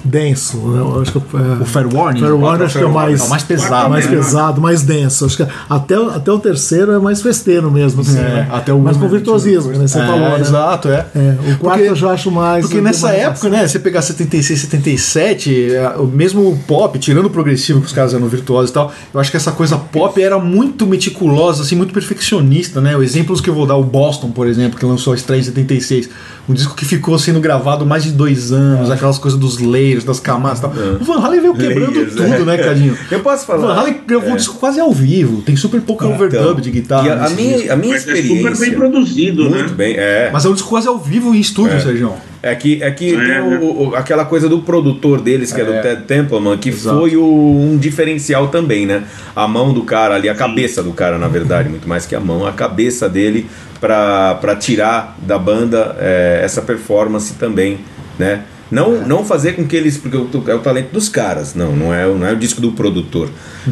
[0.05, 0.57] denso.
[0.57, 0.79] Né?
[0.79, 2.19] Eu Acho que é, O Fair Warning.
[2.21, 4.15] Fair Warning acho que é o mais, É o mais pesado, mais né?
[4.15, 5.25] pesado, mais denso.
[5.25, 8.47] Acho que até, até o terceiro é mais festeiro mesmo, assim, É, né?
[8.51, 9.87] até o Mas com virtuosismo, né?
[9.87, 10.39] Você É, falou, né?
[10.39, 11.05] Exato, é.
[11.15, 12.65] É, o quarto Porque- eu já acho mais.
[12.65, 17.25] Porque nessa mais- época, né, você pegar 76, 77, é, o mesmo o pop, tirando
[17.25, 20.21] o progressivo que os caras eram virtuosos e tal, eu acho que essa coisa pop
[20.21, 22.95] era muito meticulosa, assim, muito perfeccionista, né?
[22.95, 25.43] Os exemplos que eu vou dar, o Boston, por exemplo, que lançou a estreia em
[25.43, 26.09] 76,
[26.47, 30.19] um disco que ficou sendo gravado mais de dois anos, aquelas coisas dos layers, das
[30.19, 30.71] camadas e tal.
[30.99, 32.39] O Van Halen veio quebrando Layers, tudo, é.
[32.45, 32.97] né, Cadinho?
[33.09, 33.67] Eu posso O falar.
[33.73, 37.07] Van Halen gravou um disco quase ao vivo, tem super pouca overdub Então, de guitarra.
[37.07, 37.41] E a, a disco.
[37.41, 38.65] minha, a minha Mas é super experiência.
[38.65, 39.73] bem produzido, muito né?
[39.75, 40.29] bem, é.
[40.33, 42.13] Mas é um disco quase ao vivo em estúdio, Sérgio.
[42.43, 43.59] É que, é que É, tem o- né?
[43.61, 45.67] o- aquela coisa do produtor deles, que é, É.
[45.67, 46.99] do Ted Templeman, que Exato.
[46.99, 49.03] foi o- um diferencial também, né?
[49.35, 52.19] A mão do cara ali, a cabeça do cara, na verdade, muito mais que a
[52.19, 53.47] mão, a cabeça dele
[53.81, 57.79] pra pra tirar da banda é, essa performance também,
[58.19, 58.41] né?
[58.71, 59.97] Não, não fazer com que eles.
[59.97, 60.17] Porque
[60.49, 63.29] é o talento dos caras, não, não é, não é o disco do produtor.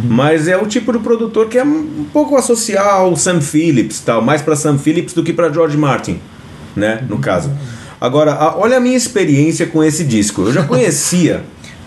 [0.08, 4.22] Mas é o tipo do produtor que é um pouco associar ao Sam Phillips, tal,
[4.22, 6.20] mais para Sam Phillips do que para George Martin,
[6.76, 7.04] né?
[7.10, 7.52] No caso.
[8.00, 10.44] Agora, a- olha a minha experiência com esse disco.
[10.44, 11.42] Eu já conhecia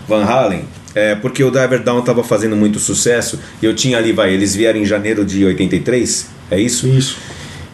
[0.07, 3.39] Van Halen, é, porque o Diver Down estava fazendo muito sucesso.
[3.61, 6.87] E eu tinha ali, vai, eles vieram em janeiro de 83, é isso?
[6.87, 7.17] Isso.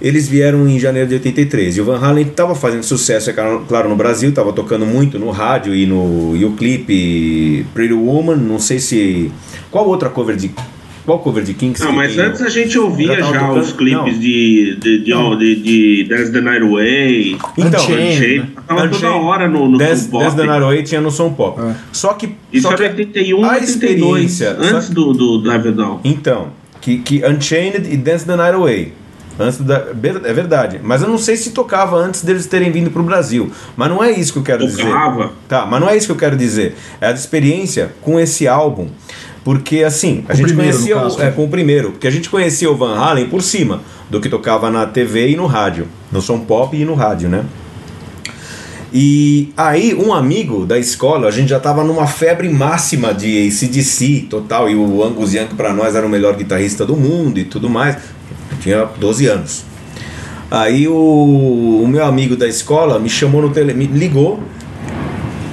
[0.03, 3.87] Eles vieram em janeiro de 83 e o Van Halen estava fazendo sucesso, é claro,
[3.87, 8.59] no Brasil, estava tocando muito no rádio e no e o clipe Pretty Woman, não
[8.59, 9.31] sei se.
[9.71, 10.51] Qual outra cover de.
[11.05, 11.81] Qual cover de Kings?
[11.81, 15.55] Não, que mas antes a gente ouvia Já já, os clipes de, de, de, de,
[15.55, 17.37] de Dance the Night Away.
[17.57, 18.39] Então, Unchained, Unchained.
[18.39, 18.47] né?
[18.67, 20.23] Tava toda Unchained, hora no, no Dance, Som Pop.
[20.23, 21.61] Dance the Night Away tinha no som pop.
[21.61, 21.75] É.
[21.93, 22.29] Só que.
[22.51, 24.57] Isso só era que 81, a 82, experiência.
[24.59, 25.99] antes só- do, do Dive Down.
[26.03, 26.47] Então,
[26.81, 28.93] que, que Unchained e Dance the Night Away.
[29.39, 29.87] Antes da,
[30.25, 30.79] é verdade.
[30.83, 33.51] Mas eu não sei se tocava antes deles terem vindo pro Brasil.
[33.75, 34.85] Mas não é isso que eu quero dizer.
[34.85, 35.31] Tocava.
[35.47, 36.75] Tá, mas não é isso que eu quero dizer.
[37.01, 38.89] É a experiência com esse álbum.
[39.43, 41.31] Porque assim, a o gente primeiro, conhecia no o, caso, é, né?
[41.31, 44.69] com o primeiro, porque a gente conhecia o Van Halen por cima do que tocava
[44.69, 47.43] na TV e no rádio, no som pop e no rádio, né?
[48.95, 54.27] E aí, um amigo da escola, a gente já tava numa febre máxima de ACDC
[54.29, 57.67] total, e o Angus Young pra nós era o melhor guitarrista do mundo e tudo
[57.67, 57.97] mais.
[58.61, 59.63] Tinha 12 anos.
[60.51, 60.93] Aí o,
[61.83, 64.39] o meu amigo da escola me chamou no tele, me ligou.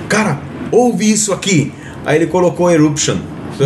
[0.08, 1.72] Cara, ouve isso aqui.
[2.04, 3.16] Aí ele colocou Eruption.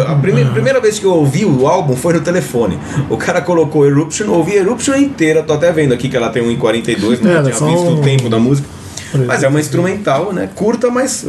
[0.08, 2.78] A primeira, primeira vez que eu ouvi o álbum foi no telefone.
[3.08, 5.42] O cara colocou Eruption, ouvi Eruption inteira.
[5.42, 8.02] Tô até vendo aqui que ela tem 1,42, não É, tinha só visto um- o
[8.02, 8.68] tempo da música.
[9.26, 10.48] Mas é uma instrumental, né?
[10.56, 11.24] Curta, mas.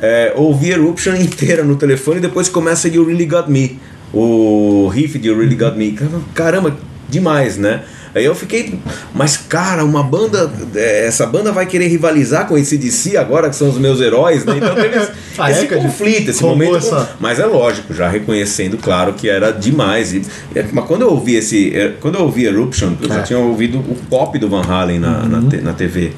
[0.00, 3.78] É, ouvi Eruption inteira no telefone e depois começa You Really Got Me.
[4.14, 5.98] O riff de You Really Got Me.
[6.34, 6.74] Caramba,
[7.12, 7.82] demais, né?
[8.14, 8.78] Aí eu fiquei,
[9.14, 13.56] mas cara, uma banda, é, essa banda vai querer rivalizar com esse DC agora, que
[13.56, 14.54] são os meus heróis, né?
[14.58, 15.88] Então teve esse, Ah, é, esse Cadinho?
[15.88, 16.76] conflito, esse momento.
[16.76, 20.12] essa- Mas é lógico, já reconhecendo, claro, que era demais.
[20.12, 20.22] E,
[20.54, 21.74] é, mas quando eu ouvi esse.
[21.74, 23.22] é, Quando eu ouvi Eruption, eu já É.
[23.22, 26.12] tinha ouvido o pop do Van Halen na, na, te- na TV.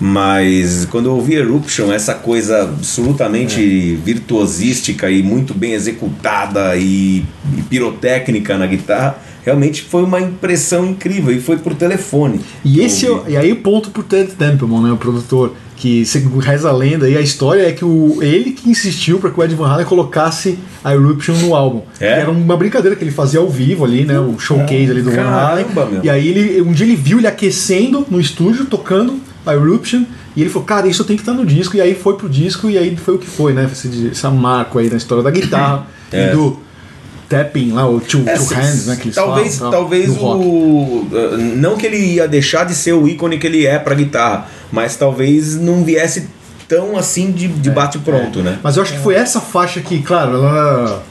[0.00, 7.24] Mas quando eu ouvi Eruption, essa coisa absolutamente virtuosística e muito bem executada e,
[7.56, 12.40] e pirotécnica na guitarra, realmente foi uma impressão incrível e foi por telefone.
[12.64, 16.02] E esse é e aí o ponto pro Ted Templeman, né, o produtor, que
[16.42, 19.44] reza a lenda e a história é que o, ele que insistiu para que o
[19.44, 21.82] Ed Van Halen colocasse a Eruption no álbum.
[22.00, 22.20] É?
[22.20, 25.22] Era uma brincadeira que ele fazia ao vivo ali, né, o showcase ali do Van
[25.22, 25.64] Halen.
[25.66, 26.04] Caramba, meu.
[26.04, 30.02] E aí ele um dia ele viu ele aquecendo no estúdio tocando a Eruption
[30.34, 31.76] e ele falou, cara, isso tem que estar no disco.
[31.76, 33.68] E aí foi pro disco e aí foi o que foi, né?
[33.70, 36.28] Esse, esse marco aí na história da guitarra É.
[36.28, 36.56] e do
[37.28, 38.96] tapping lá, o two, É, two hands, né?
[38.96, 40.44] Que eles talvez falam, tal, talvez no rock.
[40.44, 43.94] o uh, não que ele ia deixar de ser o ícone que ele é pra
[43.94, 46.28] guitarra, mas talvez não viesse
[46.68, 48.58] tão assim de, É, de bate pronto, né?
[48.62, 51.02] Mas eu acho que foi essa faixa que, claro, ela.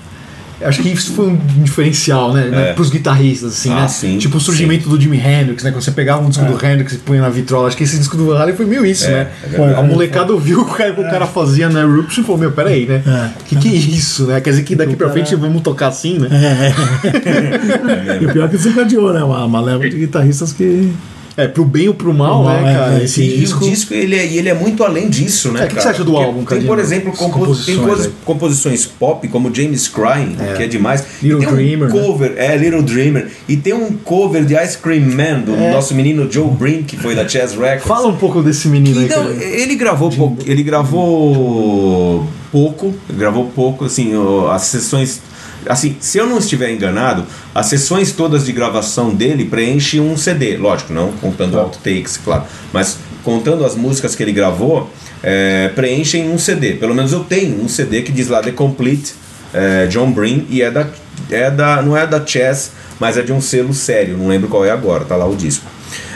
[0.61, 2.45] Acho que isso foi um diferencial, né?
[2.45, 3.87] né, Pros guitarristas, assim, Ah, né?
[3.87, 5.71] sim, tipo o surgimento do Jimi Hendrix, né?
[5.71, 7.67] Quando você pegava um disco do Hendrix e punha na vitrola.
[7.67, 9.27] Acho que esse disco do Van Halen foi meio isso, né?
[9.51, 12.39] é a molecada ouviu o que o cara, o cara fazia na Eruption e falou:
[12.39, 13.01] Meu, peraí, né?
[13.05, 13.29] É.
[13.45, 14.39] Que que é isso, né?
[14.39, 16.29] Quer dizer que daqui pra frente vamos tocar assim, né?
[18.21, 19.23] E o pior é que desencadeou, né?
[19.23, 20.91] Uma, uma leva de guitarristas que.
[21.38, 23.00] É, pro bem ou pro mal, Pro mal, né, é, cara?
[23.00, 23.65] é, Esse E disco.
[23.65, 25.62] o disco ele é, ele é muito além disso, né?
[25.62, 25.82] É, o que cara?
[25.82, 26.67] você acha do Porque álbum, Tem, Cadinho?
[26.67, 28.10] por exemplo, compo- tem composições, coisas- é.
[28.24, 31.04] composições pop, como James Crying, que é demais.
[31.21, 32.02] E Little tem um Dreamer, né?
[32.02, 33.28] cover, é, Little Dreamer.
[33.50, 37.13] E tem um cover de Ice Cream Man, do nosso menino Joe Brin, que foi
[37.15, 37.84] da Chess Records.
[37.86, 39.43] Fala um pouco desse menino aí, Então, cara.
[39.43, 44.12] ele gravou pouco, ele gravou pouco, gravou pouco, assim,
[44.52, 45.19] as sessões,
[45.67, 50.58] assim, se eu não estiver enganado, as sessões todas de gravação dele preenchem um CD,
[50.58, 54.89] lógico, não contando outtakes, claro, mas contando as músicas que ele gravou,
[55.23, 59.13] é, preenchem um CD, pelo menos eu tenho um CD que diz lá The Complete
[59.54, 60.88] é, John Brin e é da,
[61.32, 64.65] é da, não é da Chess, mas é de um selo sério, não lembro qual
[64.65, 65.65] é agora, tá lá o disco.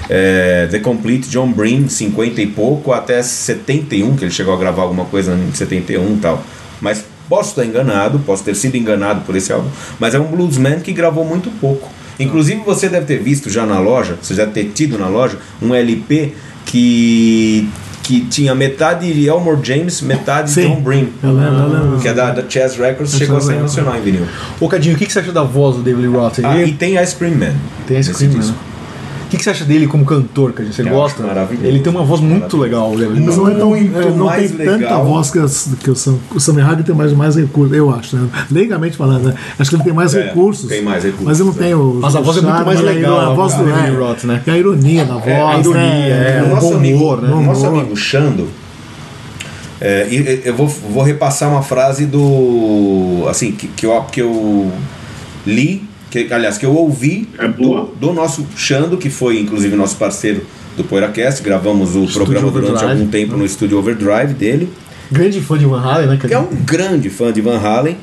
[0.10, 4.82] É, The Complete John Brin, 50 e pouco, até 71, que ele chegou a gravar
[4.84, 6.44] alguma coisa em 71 e tal.
[6.82, 10.80] Mas posso estar enganado, posso ter sido enganado por esse álbum, mas é um bluesman
[10.80, 11.90] que gravou muito pouco.
[12.20, 15.74] Inclusive você deve ter visto já na loja, você já ter tido na loja, um
[15.74, 16.34] LP
[16.66, 17.70] que,
[18.04, 20.64] que tinha metade de Elmore James, metade Sim.
[20.64, 21.14] John Brin.
[21.24, 22.00] Eu lembro, eu lembro.
[22.00, 24.26] Que é da, da Chess Records, chegou a sair nacional em vinil.
[24.60, 26.40] Ô, Cadinho, o que que você acha da voz do David Roth?
[26.44, 27.54] Ah, e tem Ice Cream Man.
[27.88, 28.40] tem clima, né?
[28.40, 28.69] disco.
[29.30, 30.74] O que que você acha dele como cantor, Cadinho?
[30.74, 31.20] Você Eu gosta?
[31.22, 31.68] acho maravilhoso.
[31.68, 34.50] Ele tem uma voz muito legal, Lee Mas não, é tão, Muito é, não mais
[34.50, 35.06] tem tanta legal.
[35.06, 38.16] voz que, as- que o, Sam, o Sammy Hagar tem mais, mais recursos, eu acho,
[38.18, 38.28] né?
[38.50, 39.36] Legalmente falando, né?
[39.60, 40.68] Acho que ele tem mais É, recursos.
[40.68, 41.60] tem mais recursos, Mas ele não é.
[41.60, 42.00] tem o.
[42.02, 44.24] Mas a voz é muito mais a legal, A voz a do David é, Roth,
[44.24, 44.42] né?
[44.44, 45.28] que é a ironia na voz.
[45.28, 46.38] É, a ironia, né?
[46.40, 47.32] é, o o nosso bom amigo, humor, né?
[47.32, 47.80] o nosso Humor.
[47.82, 48.48] amigo Xando,
[49.80, 53.26] é, e- e- eu vou, vou repassar uma frase do.
[53.30, 54.72] Assim, que, que, eu, que eu
[55.46, 59.96] li, que, aliás, que eu ouvi É do, do nosso Xando, que foi inclusive nosso
[59.98, 60.42] parceiro
[60.76, 61.42] do PoeiraCast.
[61.44, 62.92] Gravamos o programa durante Overdrive.
[62.92, 64.70] algum tempo no estúdio Overdrive dele.
[65.12, 67.98] Grande fã de Van Halen, né, que é um grande fã de Van Halen.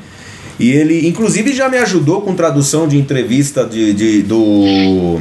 [0.59, 5.19] E ele, inclusive, já me ajudou com tradução de entrevista de, de- do.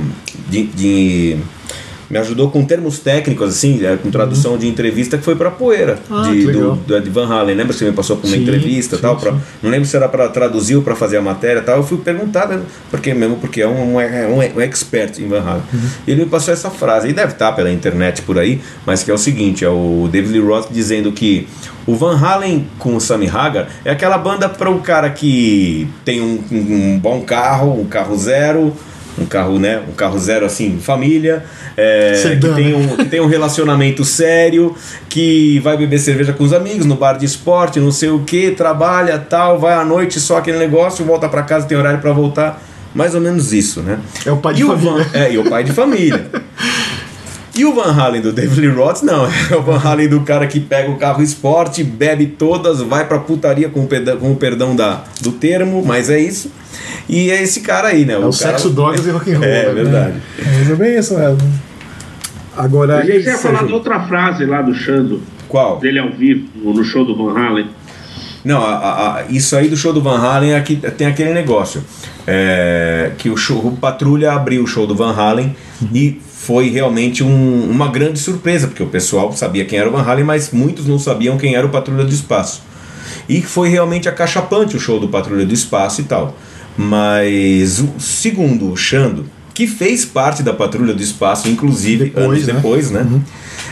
[0.49, 1.37] De, de-
[2.09, 5.99] me ajudou com termos técnicos, assim, é, com tradução de entrevista que foi pra Poeira,
[6.11, 7.57] Ah, de, do, do- de Van Halen.
[7.57, 9.17] Lembra que você me passou por uma Sim, entrevista e sim, tal?
[9.17, 9.39] pra- sim.
[9.63, 11.79] não lembro se era para traduzir ou para fazer a matéria e tal.
[11.79, 15.41] Eu fui perguntar, né, porque mesmo porque é um, um, um, um expert em Van
[15.41, 15.63] Halen.
[15.73, 15.81] Uhum.
[16.07, 19.11] E ele me passou essa frase, e deve estar pela internet por aí, mas que
[19.11, 21.49] é o seguinte: é o David Lee Roth dizendo que
[21.87, 26.21] o Van Halen com o Sammy Hagar é aquela banda para o cara que tem
[26.21, 28.73] um- um bom carro, um carro zero.
[29.19, 29.83] Um carro, né?
[29.89, 31.45] Um carro zero assim, família,
[31.77, 32.77] é, que, tem né?
[32.77, 34.75] um, que tem um relacionamento sério,
[35.09, 38.51] que vai beber cerveja com os amigos no bar de esporte, não sei o que,
[38.51, 42.63] trabalha tal, vai à noite só aquele negócio, volta pra casa, tem horário pra voltar.
[42.95, 43.99] Mais ou menos isso, né?
[44.25, 44.93] É o pai de e família.
[44.93, 46.31] Van, é, e o pai de família.
[47.57, 49.27] E o Van Halen do David Lee Roth, não.
[49.51, 53.19] É o Van Halen do cara que pega o carro esporte, bebe todas, vai pra
[53.19, 56.51] putaria com o perdão, com o perdão da, do termo, mas é isso.
[57.09, 58.15] E é esse cara aí, né?
[58.15, 59.43] É o, cara- sexo, drogas e rock'n'roll.
[59.47, 59.73] É, né?
[59.73, 60.15] verdade.
[60.45, 61.39] Mas é bem isso mesmo.
[62.57, 65.79] Agora, A e aí, gente ia falar de outra frase lá do Xando, Qual?
[65.79, 67.67] dele ao vivo, no show do Van Halen.
[68.45, 71.83] Não, a- a- isso aí do show do Van Halen é que tem aquele negócio.
[72.29, 75.55] é, que o show, o Patrulha abriu o show do Van Halen
[75.95, 80.03] e foi realmente um- uma grande surpresa, porque o pessoal sabia quem era o Van
[80.03, 82.63] Halen, mas muitos não sabiam quem era o Patrulha do Espaço.
[83.29, 86.37] E foi realmente acachapante o show do Patrulha do Espaço e tal.
[86.79, 92.47] Mas, o- segundo o Xando, que fez parte da Patrulha do Espaço, inclusive Depois, anos
[92.47, 92.53] né?
[92.53, 93.07] depois, né?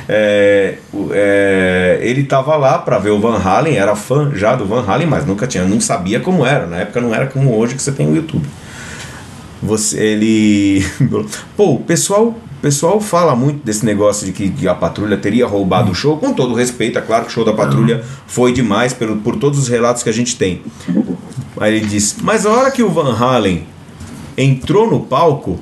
[0.08, 4.64] É, o- é, ele estava lá para ver o Van Halen, era fã já do
[4.66, 6.66] Van Halen, mas nunca tinha, não sabia como era.
[6.66, 8.44] Na época não era como hoje que você tem o YouTube.
[9.64, 10.84] Você, ele,
[11.56, 15.90] pô, o pessoal, o pessoal fala muito desse negócio de que, a patrulha teria roubado
[15.90, 16.18] o show.
[16.18, 19.58] Com todo respeito, é claro que o show da patrulha foi demais pelo, por todos
[19.58, 20.60] os relatos que a gente tem.
[21.58, 23.66] Aí ele diz: Mas a hora que o Van Halen
[24.36, 25.58] entrou no palco,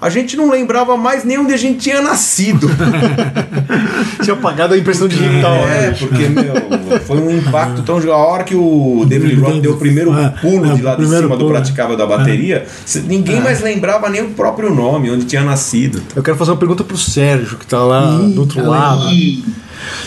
[0.00, 2.68] a gente não lembrava mais nem onde a gente tinha nascido.
[4.22, 5.54] Tinha apagado a impressão digital.
[5.54, 5.96] É, né?
[5.98, 7.98] porque, meu, foi um impacto tão.
[8.12, 10.94] A hora que o David Lee Roth deu o primeiro É, pulo é, de lá
[10.94, 15.24] de cima do praticável da bateria, cê- ninguém mais lembrava nem o próprio nome, onde
[15.24, 16.02] tinha nascido.
[16.14, 19.08] Eu quero fazer uma pergunta pro Sérgio, que tá lá do outro lado.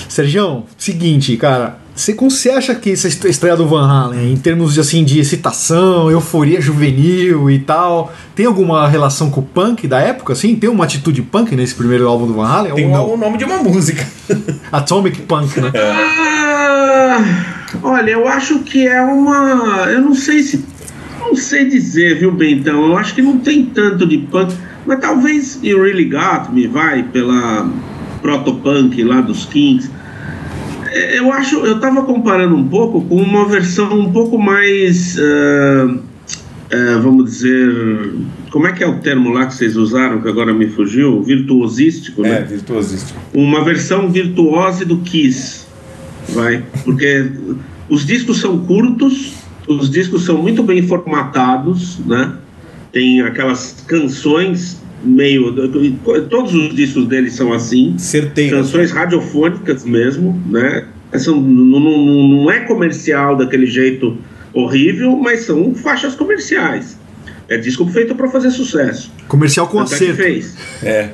[0.09, 1.80] Sérgio, seguinte, cara.
[1.93, 5.03] Você, como você acha que essa est- estreia do Van Halen, em termos de, assim,
[5.03, 10.33] de excitação, euforia juvenil e tal, tem alguma relação com o punk da época?
[10.33, 10.55] Assim?
[10.55, 12.73] Tem uma atitude punk nesse primeiro álbum do Van Halen?
[12.73, 14.05] Tem ou o nome de uma música.
[14.71, 15.71] Atomic Punk, né?
[15.75, 17.23] Ah,
[17.83, 19.85] olha, eu acho que é uma.
[19.91, 20.63] Eu não sei se
[21.19, 22.87] Não sei dizer, viu, Bentão?
[22.87, 24.53] Eu acho que não tem tanto de punk,
[24.85, 27.69] mas talvez You Really Got Me, vai, pela
[28.21, 29.89] protopunk lá dos Kings.
[30.91, 35.95] Eu acho, eu tava comparando um pouco com uma versão um pouco mais, ah,
[36.69, 38.13] ah, vamos dizer,
[38.51, 41.23] como é que é o termo lá que vocês usaram, que agora me fugiu?
[41.23, 42.39] Virtuosístico, né?
[42.39, 43.17] É, virtuosístico.
[43.33, 45.65] uma versão virtuose do Kiss,
[46.29, 47.31] vai, porque
[47.87, 49.33] os discos são curtos,
[49.67, 52.35] os discos são muito bem formatados, né?
[52.91, 55.53] Tem aquelas canções meio,
[56.29, 58.57] todos os discos deles são assim, Certeiro.
[58.57, 60.85] canções radiofônicas mesmo, né?
[61.15, 64.17] São, não, não, não é comercial daquele jeito
[64.53, 66.97] horrível, mas são faixas comerciais.
[67.49, 69.11] É disco feito para fazer sucesso.
[69.27, 70.15] Comercial com é que acerto.
[70.15, 70.55] fez.
[70.81, 71.09] É.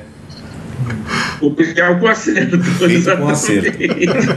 [1.40, 2.58] Comercial com acerto.
[2.62, 3.78] Feito com acerto.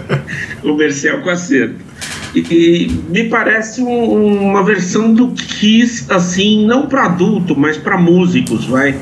[0.62, 1.76] Comercial com acerto.
[2.34, 7.98] E, e me parece um- uma versão do Kiss, assim, não para adulto, mas para
[7.98, 8.96] músicos, vai.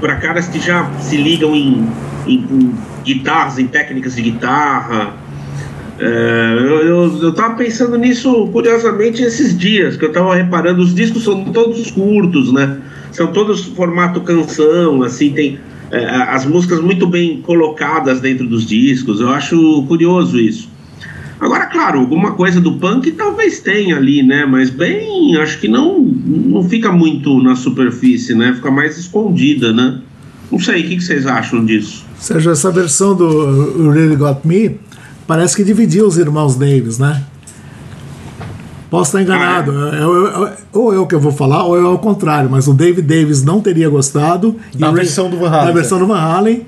[0.00, 1.86] Para caras que já se ligam em,
[2.26, 5.14] em- em guitarras, em técnicas de guitarra.
[5.98, 10.92] É, eu, eu, eu tava pensando nisso, curiosamente, esses dias, que eu tava reparando, os
[10.92, 12.78] discos são todos curtos, né?
[13.12, 15.58] São todos formato canção, assim, tem
[15.92, 19.20] é, as músicas muito bem colocadas dentro dos discos.
[19.20, 20.68] Eu acho curioso isso.
[21.44, 24.46] Agora, claro, alguma coisa do punk talvez tenha ali, né?
[24.46, 28.54] Mas bem, acho que não, não fica muito na superfície, né?
[28.54, 30.00] Fica mais escondida, né?
[30.50, 32.06] Não sei, o que, que vocês acham disso?
[32.18, 34.80] Sérgio, essa versão do Really Got Me
[35.26, 37.22] parece que dividiu os irmãos Davis, né?
[38.88, 39.70] Posso estar enganado.
[39.88, 42.72] É- é- é- ou eu que eu vou falar, ou é ao contrário, mas o
[42.72, 44.56] David Davis não teria gostado.
[44.78, 46.62] Da versão do Van Halen, Da versão do Van Halen,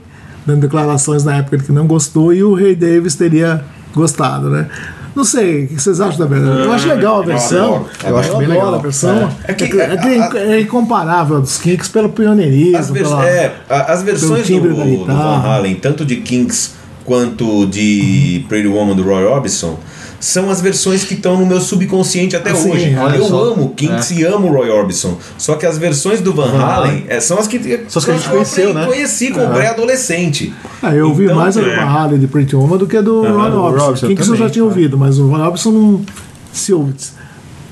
[0.45, 3.65] dando declarações na época de que não gostou, e o Ray Davis teria
[3.97, 4.69] gostado, né?
[5.15, 6.59] Não sei, o que vocês acham da versão?
[6.59, 7.65] Eu acho legal a versão.
[7.77, 7.87] adoro.
[8.05, 8.75] Eu acho bem legal.
[8.75, 9.31] a versão.
[9.45, 12.77] É É, que- que, é, que é incomparável dos Kinks pelo pioneirismo.
[12.77, 15.05] As, vers- pela- é, as versões do, do.
[15.07, 16.73] Van Halen, tanto de Kings
[17.05, 19.79] quanto de Pretty Woman do Roy Orbison,
[20.19, 22.97] são as versões que estão no meu subconsciente até Sim, hoje.
[22.97, 23.53] olha Eu só.
[23.53, 25.17] amo Kinks e amo Roy Orbison.
[25.39, 28.11] Só que as versões do Van, Van Halen é, são as que, São as que
[28.11, 28.87] a gente eu conheceu, né?
[28.87, 30.53] conheci como pré-adolescente.
[30.83, 31.77] Ah, eu ouvi Então, mais a do é.
[31.77, 33.87] Van Halen de Pretty Woman do que a do Aham, Ron Orbison.
[33.87, 34.67] Robson Kinks eu já também, tinha é.
[34.67, 36.01] ouvido, mas o Ron Orbison não.
[36.53, 36.91] Se eu,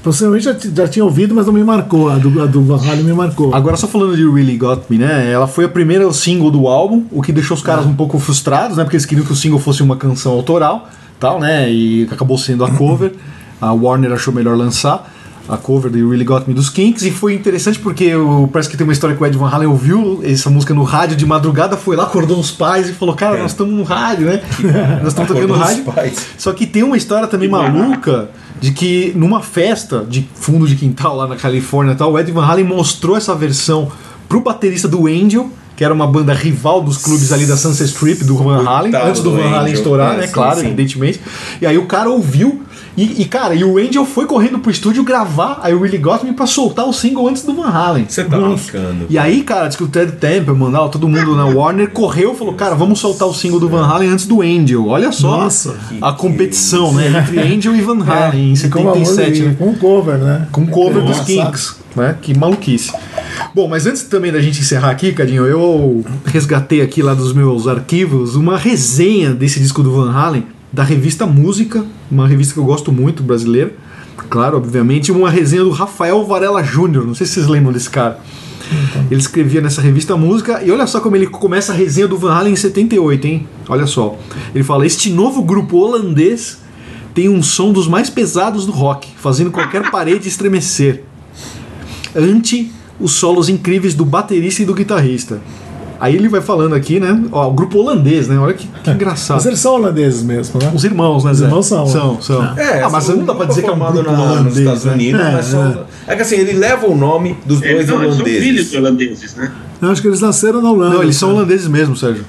[0.02, 2.10] possivelmente já, já tinha ouvido, mas não me marcou.
[2.10, 3.54] A do, a do Van Halen me marcou.
[3.54, 5.30] Agora, só falando de Really Got Me, né?
[5.32, 8.76] Ela foi a primeira single do álbum, o que deixou os caras um pouco frustrados,
[8.76, 8.84] né?
[8.84, 10.88] Porque eles queriam que o single fosse uma canção autoral,
[11.24, 11.70] tal, né?
[11.72, 13.12] E acabou sendo a cover.
[13.60, 15.10] A Warner achou melhor lançar
[15.48, 17.02] a cover do You Really Got Me dos Kinks.
[17.02, 19.68] E foi interessante porque o- parece que tem uma história que o Ed Van Halen
[19.68, 23.38] ouviu essa música no rádio de madrugada, foi lá, acordou os pais e falou: Cara,
[23.38, 23.42] É.
[23.42, 24.42] nós estamos no rádio, né?
[25.02, 25.84] nós estamos tocando os rádio.
[25.84, 26.26] pais.
[26.36, 27.72] Só que tem uma história também barato.
[27.76, 28.28] maluca
[28.60, 32.30] de que numa festa de fundo de quintal lá na Califórnia e tal, o Ed
[32.32, 33.90] Van Halen mostrou essa versão
[34.28, 38.24] pro baterista do Angel, que era uma banda rival dos clubes ali da Sunset Strip
[38.24, 40.26] do Van Halen, Coitado antes do, do Van Halen Angel, estourar, é, né?
[40.26, 40.66] sim, claro, sim.
[40.66, 41.20] evidentemente.
[41.60, 42.64] E aí o cara ouviu
[42.96, 46.24] e, e, cara, e o Angel foi correndo pro estúdio gravar a You Really Got
[46.24, 48.06] Me pra soltar o single antes do Van Halen.
[48.08, 49.06] Você tá brincando.
[49.10, 52.36] E aí, cara, diz que o Ted Templeman, lá, todo mundo na Warner correu e
[52.36, 54.86] falou: Cara, vamos soltar o single do Van Halen antes do Angel.
[54.86, 55.76] Olha só Nossa.
[56.00, 57.08] a competição, né?
[57.08, 59.56] Entre Angel e Van Halen em E com amor 77, e né?
[59.58, 60.46] Com cover, né?
[60.52, 61.46] Com cover dos Engraçado.
[61.46, 62.16] Kinks, né?
[62.22, 62.92] Que maluquice.
[63.54, 67.68] Bom, mas antes também da gente encerrar aqui, Cadinho, eu resgatei aqui lá dos meus
[67.68, 72.64] arquivos uma resenha desse disco do Van Halen, da revista Música, uma revista que eu
[72.64, 73.72] gosto muito, brasileira.
[74.28, 77.06] Claro, obviamente, uma resenha do Rafael Varela Júnior.
[77.06, 78.18] Não sei se vocês lembram desse cara.
[79.08, 82.32] Ele escrevia nessa revista Música e olha só como ele começa a resenha do Van
[82.32, 83.46] Halen em 78, hein?
[83.68, 84.18] Olha só.
[84.52, 86.58] Ele fala: Este novo grupo holandês
[87.14, 91.04] tem um som dos mais pesados do rock, fazendo qualquer parede estremecer.
[92.16, 95.40] Ante os solos incríveis do baterista e do guitarrista.
[96.00, 97.22] Aí ele vai falando aqui, né?
[97.32, 98.36] Ó, o grupo holandês, né?
[98.38, 99.36] Olha que, que engraçado.
[99.36, 100.70] Mas eles são holandeses mesmo, né?
[100.74, 101.86] Os irmãos, né, Os irmãos são.
[101.86, 102.42] São, são.
[102.42, 104.92] ah, mas não dá pra dizer que é um grupo na- nos holandês, Estados né?
[104.92, 108.16] Unidos, É, mas só- é que assim, ele leva o nome dos dois não, eles
[108.16, 108.70] são filhos holandeses.
[108.70, 109.52] de holandeses, né?
[109.80, 110.94] Eu acho que eles nasceram na Holanda.
[110.96, 112.24] Não, eles são holandeses mesmo, Sérgio.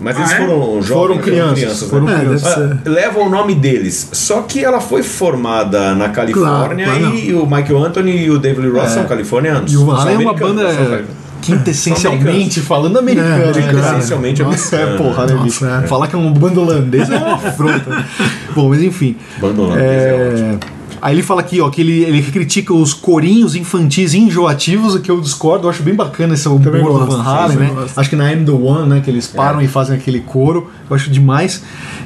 [0.00, 0.38] Mas eles Ah, é?
[0.38, 1.88] foram jovens, Foram crianças, né?
[1.88, 2.54] foram É, crianças.
[2.54, 2.60] ser.
[2.86, 4.08] Ah, Leva o nome deles.
[4.12, 7.16] Só que ela foi formada na Califórnia Claro, claro.
[7.18, 9.72] e o Michael Anthony e o David Lee Roth são californianos.
[9.72, 11.04] E o Halen é uma banda
[11.40, 15.10] quintessencialmente falando americano, É, né, quintessencialmente Nossa, é americano.
[15.14, 15.64] porra, né, bicho?
[15.66, 15.86] é.
[15.86, 18.04] Falar que é um bando holandês é uma afronta.
[18.54, 19.16] Bom, mas enfim.
[19.40, 20.60] Banda holandesa é ótimo.
[21.00, 25.10] Aí ele fala aqui, ó, que ele, ele critica os corinhos infantis enjoativos, o que
[25.10, 26.60] eu discordo, eu acho bem bacana esse humor
[27.00, 27.70] do Van Halen, né?
[27.74, 27.98] gosto.
[27.98, 30.96] Acho que na I'm the One, né, que eles param e fazem aquele coro, eu
[30.96, 31.62] acho demais.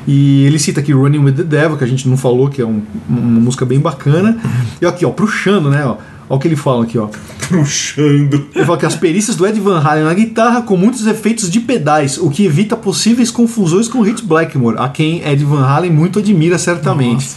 [0.07, 2.67] E ele cita aqui Running with the Devil, que a gente não falou, que é
[2.67, 4.37] um- uma música bem bacana.
[4.81, 5.96] E aqui, ó, pro Xano, né, ó.
[6.29, 7.08] Olha o que ele fala aqui, ó.
[7.48, 8.46] Puxando.
[8.54, 11.60] Ele fala que as perícias do Ed Van Halen na guitarra com muitos efeitos de
[11.60, 16.19] pedais, o que evita possíveis confusões com Rich Blackmore, a quem Ed Van Halen muito
[16.19, 17.31] admira certamente.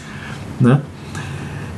[0.61, 0.80] Né?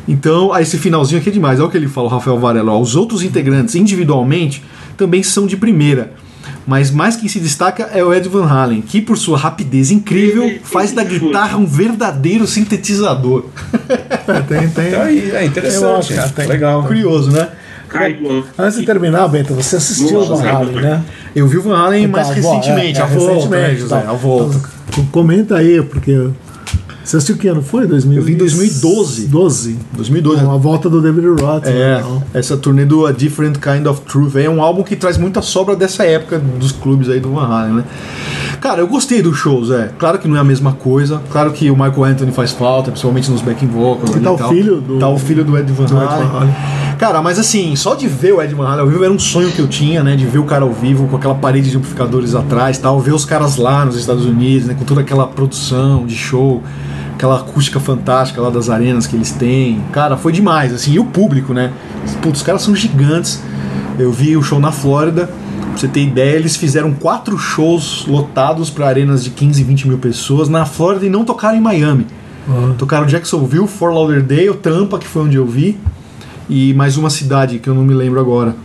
[0.07, 1.59] Então, aí esse finalzinho aqui é demais.
[1.59, 2.71] Olha o que ele fala, o Rafael Varela.
[2.71, 4.63] ó, Os outros integrantes, individualmente,
[4.95, 6.13] também são de primeira.
[6.65, 10.59] Mas mais quem se destaca é o Ed Van Halen, que por sua rapidez incrível
[10.63, 13.45] faz da guitarra um verdadeiro sintetizador.
[13.89, 14.91] É, tem, tem.
[14.91, 16.13] Tá aí, é interessante.
[16.13, 16.47] cara, tem.
[16.47, 16.83] Legal.
[16.83, 17.49] Curioso, né?
[18.57, 21.03] Antes de terminar, Bento, você assistiu o Van Halen, né?
[21.33, 24.01] Eu vi o Van Halen mais Então, recentemente, é, é, a volta, né, recentemente, José?
[24.01, 24.09] tá.
[24.09, 24.61] A volta.
[24.89, 26.29] Então, comenta aí, porque.
[27.07, 27.87] Você assistiu que ano foi?
[27.87, 29.27] 2000 Eu vi em 2012.
[29.27, 29.77] 12.
[29.93, 30.43] 2012.
[30.43, 31.65] Com a volta do David Roth.
[31.65, 32.23] É, né, então.
[32.33, 35.73] essa turnê do A Different Kind of Truth é um álbum que traz muita sobra
[35.73, 37.83] dessa época dos clubes aí do Van Halen, né?
[38.59, 39.89] Cara, eu gostei dos shows, é.
[39.97, 41.21] Claro que não é a mesma coisa.
[41.31, 44.13] Claro que o Michael Anthony faz falta, principalmente nos backing vocals.
[44.13, 44.49] E tá o tal.
[44.49, 45.71] filho do- Tá o filho do Ed.
[45.71, 46.53] Van Halen.
[46.97, 49.49] Cara, mas assim, só de ver o Ed Van Halen ao vivo era um sonho
[49.51, 50.17] que eu tinha, né?
[50.17, 52.99] De ver o cara ao vivo com aquela parede de amplificadores atrás tal.
[52.99, 54.73] Ver os caras lá nos Estados Unidos, né?
[54.77, 56.61] Com toda aquela produção de show.
[57.17, 59.81] Aquela acústica fantástica lá das arenas que eles têm.
[59.91, 60.93] Cara, foi demais, assim.
[60.93, 61.73] E o público, né?
[62.21, 63.41] Putz, os caras são gigantes.
[63.97, 65.25] Eu vi o show na Flórida.
[65.25, 69.97] Pra você ter ideia, eles fizeram quatro shows lotados para arenas de 15, 20 mil
[69.97, 72.05] pessoas na Flórida e não tocaram em Miami.
[72.77, 75.77] Tocaram Jacksonville, Fort Lauderdale, Tampa, que foi onde eu vi,
[76.47, 78.55] e mais uma cidade que eu não me lembro agora.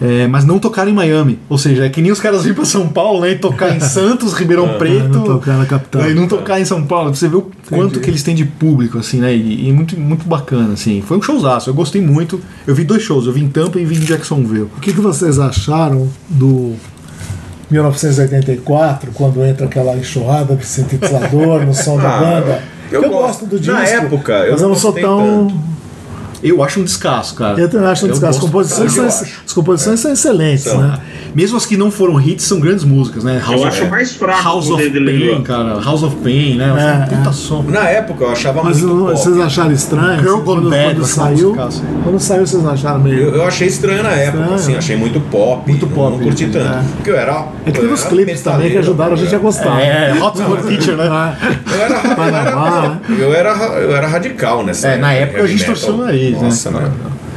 [0.00, 1.38] É, mas não tocaram em Miami.
[1.48, 3.80] Ou seja, é que nem os caras virem pra São Paulo né, e tocar em
[3.80, 5.08] Santos, Ribeirão Preto.
[5.08, 6.02] não tocar na capital.
[6.02, 7.14] né, E não tocar em São Paulo.
[7.14, 9.34] Você vê o quanto que eles têm de público, assim, né?
[9.34, 11.00] E, e muito, muito bacana, assim.
[11.00, 12.40] Foi um showzaço, eu gostei muito.
[12.66, 14.68] Eu vi dois shows, eu vi em Tampa e vi em Jacksonville.
[14.76, 16.74] O que, que vocês acharam do
[17.70, 22.62] 1984, quando entra aquela enxurrada de sintetizador no som da Ah, banda?
[22.92, 23.22] eu eu gosto.
[23.22, 23.72] gosto do disco.
[23.74, 25.48] Na época, eu mas eu não não sou tão.
[25.48, 25.75] tanto.
[26.46, 27.58] Eu acho um descasso, cara.
[27.60, 28.38] Eu também acho um descasso.
[28.38, 30.80] As composições, são, as composições são excelentes, São.
[30.80, 30.98] né?
[31.34, 33.38] Mesmo as que não foram hits, são grandes músicas, né?
[33.44, 35.80] House Eu of, acho mais fraco House o of Pain, cara.
[35.82, 37.06] House of Pain, né?
[37.10, 37.32] É, puta é.
[37.32, 37.62] som.
[37.68, 39.12] Na época eu achava Mas muito pop.
[39.18, 40.20] vocês acharam estranho?
[40.22, 41.56] Girl assim, quando, Bad, quando saiu,
[42.04, 43.18] quando saiu, vocês acharam meio.
[43.18, 44.54] Eu, eu achei estranho na época, Estranho.
[44.54, 45.68] assim, achei muito pop.
[45.68, 46.48] Muito não- pop, Não curti é.
[46.48, 46.84] tanto.
[46.96, 47.46] Porque eu era.
[47.66, 49.80] É que teve os clipes também que ajudaram a gente a gostar.
[49.80, 51.06] É, Hot for Teacher, né?
[51.06, 53.00] Eu era, eu Panamá, era, né?
[53.18, 56.48] eu era, eu era radical nessa É, na época a gente torceu o né?
[56.48, 56.92] Nossa, né?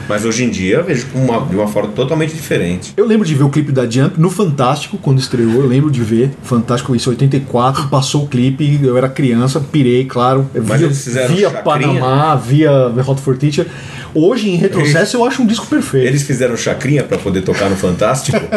[0.10, 2.94] Mas hoje em dia eu vejo uma, de uma forma totalmente diferente.
[2.98, 6.02] Eu lembro de ver o clipe da Jump no Fantástico, quando estreou, eu lembro de
[6.02, 6.32] ver.
[6.42, 10.50] Fantástico, isso, 84, passou o clipe, eu era criança, pirei, claro.
[10.56, 12.00] Mas via, eles fizeram via chacrinha?
[12.00, 13.68] Panamá, via The Hot for Teacher.
[14.14, 16.08] Hoje, em retrocesso, eu acho um disco perfeito.
[16.08, 18.40] Eles fizeram chacrinha pra poder tocar no Fantástico.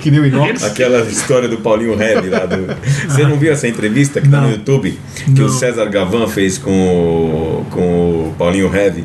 [0.00, 0.64] Que nem o Inox.
[0.64, 2.66] Aquela história do Paulinho Heavy lá do.
[3.08, 4.98] Você não viu essa entrevista que tá no YouTube?
[5.34, 9.04] Que o César Gavan fez com o, com o Paulinho Heavy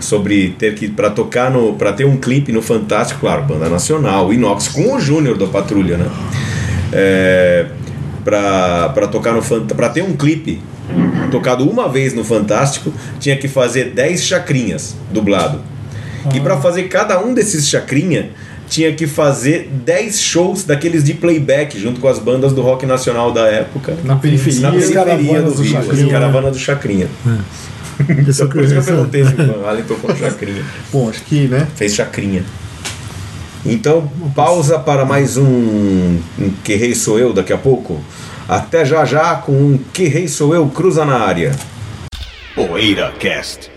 [0.00, 4.28] sobre ter que para tocar no para ter um clipe no Fantástico, claro, banda nacional,
[4.28, 6.06] o Inox com o Júnior da Patrulha, né?
[6.92, 7.66] É,
[8.24, 10.60] pra, pra tocar no pra ter um clipe
[11.30, 15.60] tocado uma vez no Fantástico, tinha que fazer 10 chacrinhas dublado.
[16.34, 18.30] E para fazer cada um desses chacrinha,
[18.68, 23.32] tinha que fazer 10 shows daqueles de playback junto com as bandas do rock nacional
[23.32, 23.96] da época.
[24.04, 24.60] Na periferia.
[24.60, 27.08] Na periferia caravanas do do Rio, Chacrinha, as caravanas do Chacrinha.
[28.28, 30.64] Esse Então, por isso que eu perguntei se o Van Halen tocou Chacrinha.
[30.92, 31.66] Bom, acho que, né?
[31.76, 32.44] Fez Chacrinha.
[33.64, 38.00] Então, pausa para mais um, um Que Rei Sou Eu daqui a pouco.
[38.48, 41.52] Até já já com um Que Rei Sou Eu cruza na área.
[42.54, 43.72] Poeira Cast.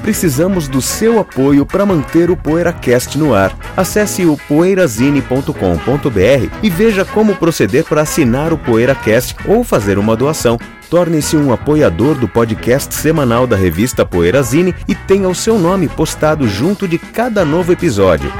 [0.00, 3.56] Precisamos do seu apoio para manter o PoeiraCast no ar.
[3.74, 10.58] Acesse o poeirazine.com.br e veja como proceder para assinar o PoeiraCast ou fazer uma doação.
[10.90, 16.46] Torne-se um apoiador do podcast semanal da revista Poeirazine e tenha o seu nome postado
[16.46, 18.30] junto de cada novo episódio.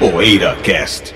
[0.00, 1.12] Poeira Cast.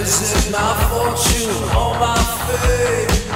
[0.00, 3.27] Is it my fortune or my fate?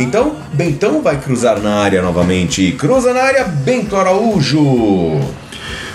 [0.00, 2.72] Então, Bentão vai cruzar na área novamente.
[2.72, 4.58] Cruza na área, Bento Araújo.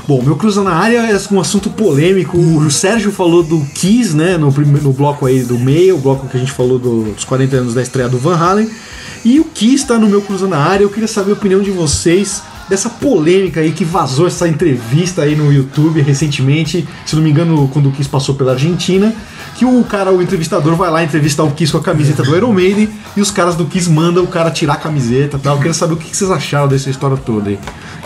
[0.07, 2.37] Bom, meu cruza na área é um assunto polêmico.
[2.37, 6.37] O Sérgio falou do Kiss, né, no, no bloco aí do meio, o bloco que
[6.37, 8.69] a gente falou do- dos 40 anos da estreia do Van Halen.
[9.23, 10.83] E o Kiss está no meu cruza na área.
[10.83, 15.35] Eu queria saber a opinião de vocês dessa polêmica aí que vazou essa entrevista aí
[15.35, 19.11] no YouTube recentemente, se não me engano, quando o Kiss passou pela Argentina,
[19.55, 22.51] que o cara, o entrevistador, vai lá entrevistar o Kiss com a camiseta do Iron
[22.51, 25.53] Maiden e os caras do Kiss mandam o cara tirar a camiseta e tal.
[25.53, 27.57] Eu queria saber o que vocês acharam dessa história toda aí.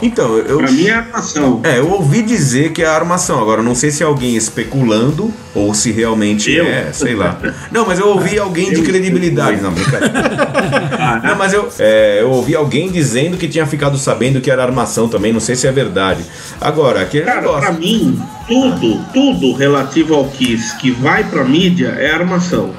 [0.02, 0.60] Então, eu.
[0.60, 1.60] Pra mim é armação.
[1.64, 3.42] É, eu ouvi dizer que é a armação.
[3.42, 6.66] Agora, não sei se é alguém especulando ou se realmente Eu?
[6.66, 7.38] é, sei lá.
[7.72, 8.84] Não, mas eu ouvi alguém de Eu?
[8.84, 9.60] credibilidade.
[9.62, 11.22] Não, brincadeira.
[11.24, 15.10] Não, mas eu, é, eu ouvi alguém dizendo que tinha ficado sabendo que era armação
[15.10, 15.34] também.
[15.34, 16.24] Não sei se é verdade.
[16.62, 17.74] Agora, aquele Cara, pra negócio.
[17.80, 22.72] mim, tudo, tudo relativo ao Kiss que vai pra mídia é armação.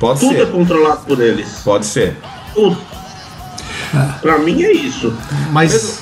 [0.00, 0.50] Pode Tudo é ser.
[0.52, 1.48] controlado por eles.
[1.64, 2.16] Pode ser.
[2.54, 2.76] Tudo.
[4.22, 5.12] Pra mim é isso.
[5.52, 6.00] Mas.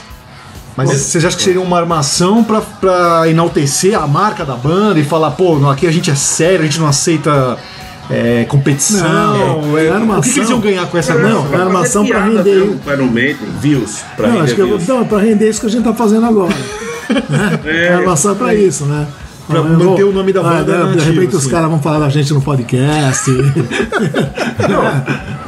[0.77, 5.05] Mas vocês acham que seria uma armação pra, pra enaltecer a marca da banda e
[5.05, 7.57] falar, pô, não, aqui a gente é sério, a gente não aceita
[8.11, 9.09] é, competição?
[9.63, 10.23] Não, é, é o armação.
[10.23, 11.55] que, que eles iam ganhar com essa Não, armação?
[11.55, 12.79] é armação pra fazer piada render.
[12.85, 13.49] com Iron Maiden.
[13.61, 14.01] Views.
[14.17, 14.87] Pra Não, render acho que views.
[14.89, 16.55] não, é pra render isso que a gente tá fazendo agora.
[17.29, 17.61] Né?
[17.65, 19.07] É, armação pra isso, né?
[19.47, 21.51] Pra Eu manter vou- o nome da Ah, banda De ativo, repente os assim.
[21.51, 23.31] caras vão falar da gente no podcast.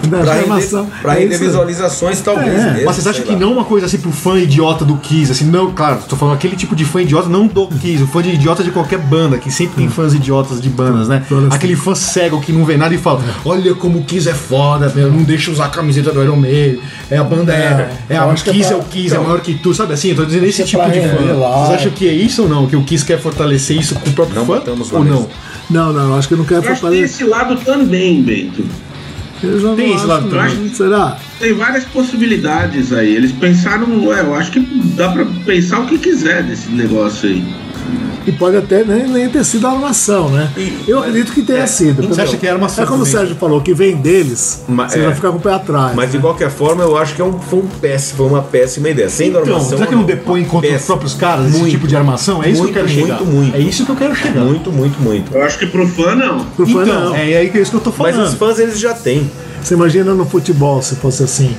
[0.08, 0.84] Não, Pra armação.
[0.84, 2.48] render, pra é render visualizações, talvez.
[2.60, 3.38] É, mesmo, Mas vocês acham que lá.
[3.38, 6.54] não uma coisa assim pro fã idiota do Kiss, assim, não, claro, tô falando aquele
[6.54, 9.50] tipo de fã idiota, não do Kiss, o fã de idiota de qualquer banda, que
[9.50, 11.24] sempre tem fãs idiotas de bandas, né?
[11.50, 14.92] Aquele fã cego que não vê nada e fala, olha como o Kiss é foda,
[14.94, 16.80] meu, não deixa usar a camiseta do Iron Maiden,
[17.10, 19.40] é a banda é, é, eu a é Kiss é, pra- o Kiss, é maior
[19.40, 20.10] que tu, sabe assim?
[20.10, 21.16] Eu tô dizendo esse é tipo de fã.
[21.16, 22.66] Vocês acham que é isso ou não?
[22.66, 24.62] Que o Kiss quer fortalecer isso com o próprio Não fã?
[24.92, 25.28] Ou não?
[25.70, 27.04] Não, não, acho que não Eu acho que tem fortalecer.
[27.04, 28.64] esse lado também, Bento.
[29.42, 30.30] Eu já não Tem esse acho, lado não.
[30.30, 30.68] também.
[30.74, 31.18] Será?
[31.38, 33.14] Tem várias possibilidades aí.
[33.14, 34.60] Eles pensaram, ué, eu acho que
[34.96, 37.44] dá pra pensar o que quiser desse negócio aí.
[38.26, 40.50] E pode até nem, nem ter sido a armação, né?
[40.88, 42.02] Eu acredito que tenha sido.
[42.08, 43.06] Você acha que é armação É como o?
[43.06, 45.04] Sérgio falou, que vem deles, Mas- você é.
[45.04, 45.94] vai ficar com o pé atrás.
[45.94, 46.22] Mas de né?
[46.22, 49.08] qualquer forma, eu acho que é um, foi, um péssimo, foi uma péssima ideia.
[49.08, 49.68] Sem Então, armação.
[49.68, 50.86] será que não depõe contra os péssimo.
[50.86, 51.70] próprios caras esse Muito.
[51.70, 52.42] tipo de armação?
[52.42, 53.16] É isso Muito, que eu quero chegar.
[53.20, 53.54] muito, muito.
[53.56, 54.44] É isso que eu quero chegar.
[54.44, 55.32] Muito, muito, muito.
[55.32, 56.44] Eu acho que pro fã não.
[56.46, 57.14] Pro fã, Então, não.
[57.14, 58.26] é aí que é isso que eu tô Mas falando.
[58.28, 59.30] os fãs eles já têm.
[59.62, 61.56] Você imagina no futebol se fosse assim.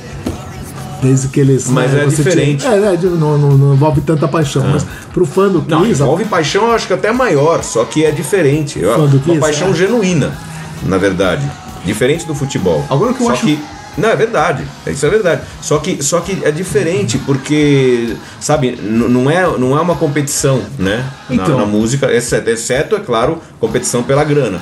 [1.02, 1.68] Desde que eles.
[1.68, 2.60] Mas é você diferente.
[2.62, 4.64] Tinha, é, é, não, não, não envolve tanta paixão.
[4.66, 8.04] Mas pro fã do Não, Kiss, envolve paixão, eu acho que até maior, só que
[8.04, 8.78] é diferente.
[8.80, 9.74] Eu- Fã do uma paixão é.
[9.74, 10.32] genuína,
[10.82, 11.48] na verdade.
[11.84, 12.84] Diferente do futebol.
[12.90, 13.58] Agora que eu só acho- Que,
[13.96, 14.64] não, é verdade.
[14.86, 15.42] Isso é verdade.
[15.62, 21.04] Só que, só que é diferente, porque, sabe, não é, não é uma competição, né?
[21.28, 21.58] Na- Então.
[21.58, 24.60] na, música, exceto, exceto, é claro, competição pela grana.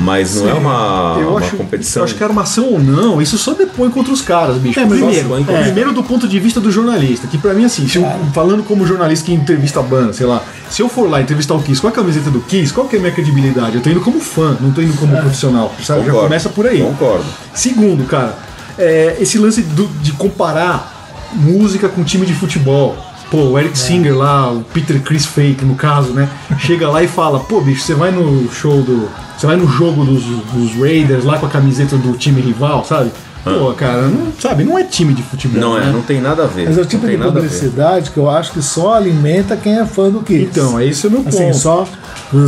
[0.00, 2.00] Mas não é uma, eu uma acho, competição.
[2.00, 4.78] eu acho que armação ou não, isso só depõe contra os caras, bicho.
[4.78, 7.88] É, primeiro, só põe- primeiro do ponto de vista do jornalista, que pra mim, assim,
[7.88, 11.20] se eu- falando como jornalista que entrevista a banda, sei lá, se eu for lá
[11.20, 13.76] entrevistar o Kiss com a camiseta do Kiss, qual que é a minha credibilidade?
[13.76, 16.06] Eu tô indo como fã, não tô indo como profissional, sabe?
[16.06, 16.80] Já começa por aí.
[16.80, 17.24] Concordo.
[17.52, 18.38] Segundo, cara,
[18.78, 20.94] é, esse lance do- de comparar
[21.34, 22.96] música com time de futebol.
[23.30, 26.28] Pô, o Eric Singer lá, o Peter Chris Fake, no caso, né?
[26.58, 29.08] Chega lá e fala, pô, bicho, você vai no show do.
[29.36, 33.12] Você vai no jogo dos, dos Raiders lá com a camiseta do time rival, sabe?
[33.44, 35.58] Pô, cara, não, sabe, não é time de futebol.
[35.60, 35.92] Não é, né?
[35.92, 36.66] não tem nada a ver.
[36.66, 39.78] Mas é o tipo não de tem publicidade que eu acho que só alimenta quem
[39.78, 40.42] é fã do Kiss.
[40.50, 41.34] Então, é esse o meu ponto.
[41.34, 41.86] Assim, só.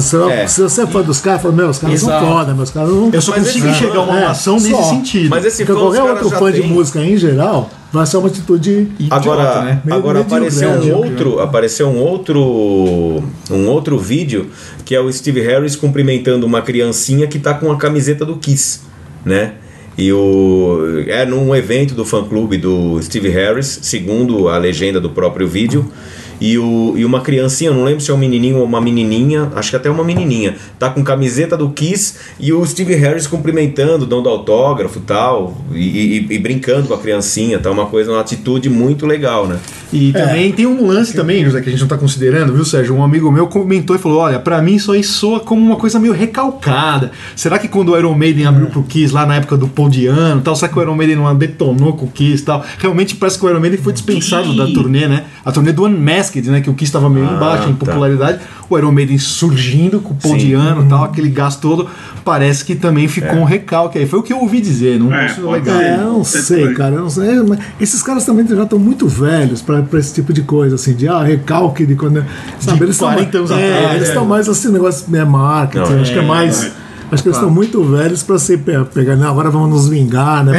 [0.00, 0.46] Se, É.
[0.46, 2.24] se você é fã dos caras, fala, meu, os caras Exato.
[2.24, 3.10] são foda, meus caras não.
[3.10, 4.82] Eu só consigo enxergar uma é, ação nesse só.
[4.82, 5.30] sentido.
[5.30, 6.68] Mas esse Porque fã, qualquer outro fã de têm.
[6.70, 8.88] música em geral vai ser uma atitude.
[8.98, 9.80] Idiota, Agora, né?
[9.84, 14.50] Meio agora medíocre, apareceu um medíocre, outro, apareceu um outro, um outro vídeo
[14.84, 18.80] que é o Steve Harris cumprimentando uma criancinha que tá com a camiseta do Kiss,
[19.24, 19.54] né?
[20.00, 25.10] E o é num evento do fã clube do Steve Harris, segundo a legenda do
[25.10, 25.92] próprio vídeo.
[26.40, 29.70] E, o, e uma criancinha, não lembro se é um menininho ou uma menininha, acho
[29.70, 34.28] que até uma menininha, tá com camiseta do Kiss e o Steve Harris cumprimentando, dando
[34.28, 39.06] autógrafo tal, e, e- e brincando com a criancinha, tá uma coisa, uma atitude muito
[39.06, 39.58] legal, né?
[39.92, 42.94] E também tem um lance também, José, que a gente não tá considerando, viu, Sérgio?
[42.94, 45.98] Um amigo meu comentou e falou: olha, pra mim isso aí soa como uma coisa
[45.98, 47.10] meio recalcada.
[47.34, 50.40] Será que quando o Iron Maiden abriu pro Kiss lá na época do Paul Diano
[50.40, 52.64] e tal, será que o Iron Maiden não detonou com o Kiss e tal?
[52.78, 55.24] Realmente parece que o Iron Maiden foi dispensado da turnê, né?
[55.44, 56.60] A turnê do Unmasked, né?
[56.60, 57.84] Que o Kiss tava meio Ah, embaixo em tá.
[57.86, 58.40] popularidade.
[58.68, 60.46] O Iron Maiden surgindo com o Paul Sim.
[60.46, 61.88] Diano e tal, aquele gasto todo.
[62.24, 64.06] Parece que também ficou um recalque aí.
[64.06, 65.76] Foi o que eu ouvi dizer, não É, legal.
[65.78, 65.84] ser.
[65.84, 67.42] É, eu não Você sei, cara, eu não sei.
[67.42, 70.94] mas esses caras também já estão muito velhos pra, pra esse tipo de coisa, assim,
[70.94, 72.24] de ah, recalque de quando.
[72.60, 74.08] Sabe, eles 40 estão anos é, atrás, Eles é.
[74.12, 76.72] estão mais assim, negócio é marketing, Não, acho que é é, mais.
[77.10, 77.14] É.
[77.14, 80.44] Acho que eles estão muito velhos pra ser pe- pegar, não, agora vamos nos vingar,
[80.44, 80.52] né?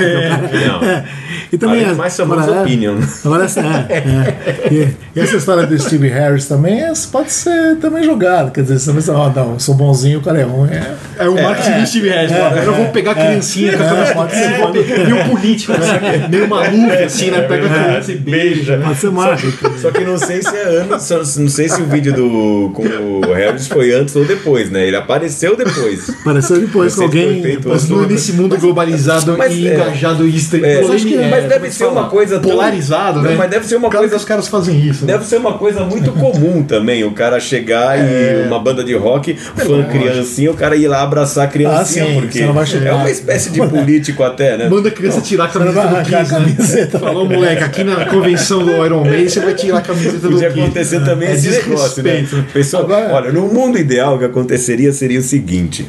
[0.68, 0.82] Não.
[0.88, 1.04] é.
[1.52, 2.98] E também é- mais chamamos agora, é- opinion.
[3.26, 3.64] Agora essa é,
[4.70, 4.74] é.
[4.74, 8.52] E, e essa história do Steve Harris também é- pode ser também jogado.
[8.52, 10.70] Quer dizer, você pensa, ó, não, eu sou bonzinho, o cara é ruim.
[10.70, 12.32] É, É o marketing do Steve Harris.
[12.32, 14.80] é, agora eu vou pegar a criancinha com a é, camisa pode ser, é, pode-
[14.80, 17.42] meio político, assim, meio maluco, assim, né?
[17.42, 18.78] Pega a criança e beija.
[18.84, 19.78] pode ser marketing.
[19.82, 22.84] Só que não sei se é antes, só- não sei se o vídeo do com
[22.84, 24.86] o Harris foi antes ou depois, né?
[24.88, 26.10] Ele apareceu depois.
[26.24, 27.60] Pareceu Apareceu depois com alguém.
[27.66, 31.68] Mas outro- nesse mundo globalizado Mas, e é, engajado e estre- é, é, mas deve
[31.68, 33.36] é que ser uma coisa tão- polarizado, Não, né?
[33.38, 35.06] mas deve ser uma Claro coisa- que os caras fazem isso.
[35.06, 35.14] né?
[35.14, 39.36] Deve ser uma coisa muito comum também, o cara chegar e uma banda de rock,
[39.36, 42.50] fã criancinha, o cara ir lá abraçar a criancinha, Ah, sim, porque não
[42.88, 44.70] é uma espécie de político até, né?
[44.70, 46.88] Manda a criança tirar a camiseta do Kiss, né?
[47.00, 50.50] Falou, moleque, aqui na convenção do Iron Maiden você vai tirar a camiseta do Podia
[50.50, 50.62] Kiss.
[50.62, 52.26] acontecer também É esse negócio, né?
[52.54, 55.86] Pessoal, olha, no mundo ideal o que aconteceria seria o seguinte.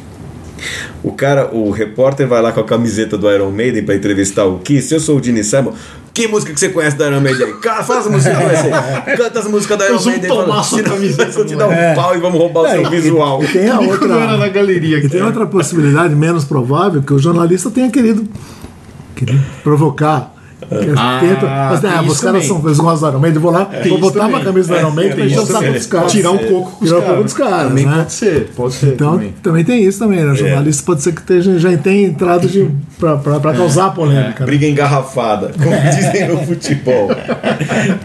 [1.03, 4.59] O cara, o repórter vai lá com a camiseta do Iron Maiden pra entrevistar o
[4.59, 4.93] Kiss.
[4.93, 5.73] Eu sou o Gene Simon.
[6.15, 7.53] Que música que você conhece da Iron Maiden aí?
[7.55, 9.17] Cara, faz a música aí.
[9.17, 10.37] Canta as músicas da Iron Nós vamos Maiden.
[10.45, 11.95] tomar sua camiseta, vamos te dar um É.
[11.95, 13.43] pau e vamos roubar o É, seu e- visual.
[13.43, 14.49] E tem a era na outra.
[14.51, 14.99] galeria.
[14.99, 18.29] E tem outra possibilidade menos provável que o jornalista tenha querido,
[19.17, 20.35] querido provocar.
[20.97, 23.89] Ah, mas, tem os caras são, eles gostam do Iron Maiden, eu vou lá, Tem
[23.91, 24.45] vou botar uma também.
[24.45, 26.13] camisa do É, Iron Maiden pra encher o saco dos caras.
[26.13, 27.97] Tirar um pouco com os Tirar um pouco dos caras, Também né?
[27.99, 29.35] pode ser, pode ser Então, também.
[29.43, 30.33] também tem isso também, né?
[30.33, 34.41] O jornalista pode ser que esteja, já tenha entrado de, pra, pra, pra causar polêmica.
[34.41, 34.47] né?
[34.47, 37.09] Briga engarrafada, como dizem no futebol.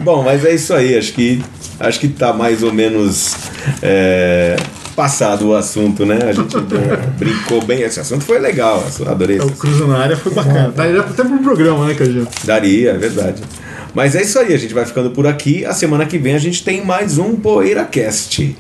[0.01, 0.97] Bom, mas é isso aí.
[0.97, 1.41] Acho que
[1.79, 3.35] acho que tá mais ou menos
[3.81, 4.55] é,
[4.97, 6.17] passado o assunto, né?
[6.27, 7.83] A gente é, brincou bem.
[7.83, 8.83] Esse assunto foi legal.
[9.05, 9.37] Adorei.
[9.37, 10.73] O Cruza na área foi bacana.
[10.75, 12.27] Daria até pro programa, né, Cajão?
[12.43, 13.43] Daria, é verdade.
[13.93, 15.63] Mas é isso aí, a gente vai ficando por aqui.
[15.63, 18.57] A semana que vem a gente tem mais um PoeiraCast.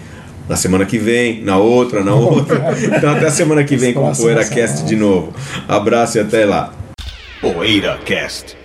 [0.47, 2.77] Na semana que vem, na outra, na outra.
[2.95, 5.33] Então até a semana que vem com o PoeiraCast de novo.
[5.67, 6.71] Abraço e até lá.
[7.41, 8.55] PoeiraCast.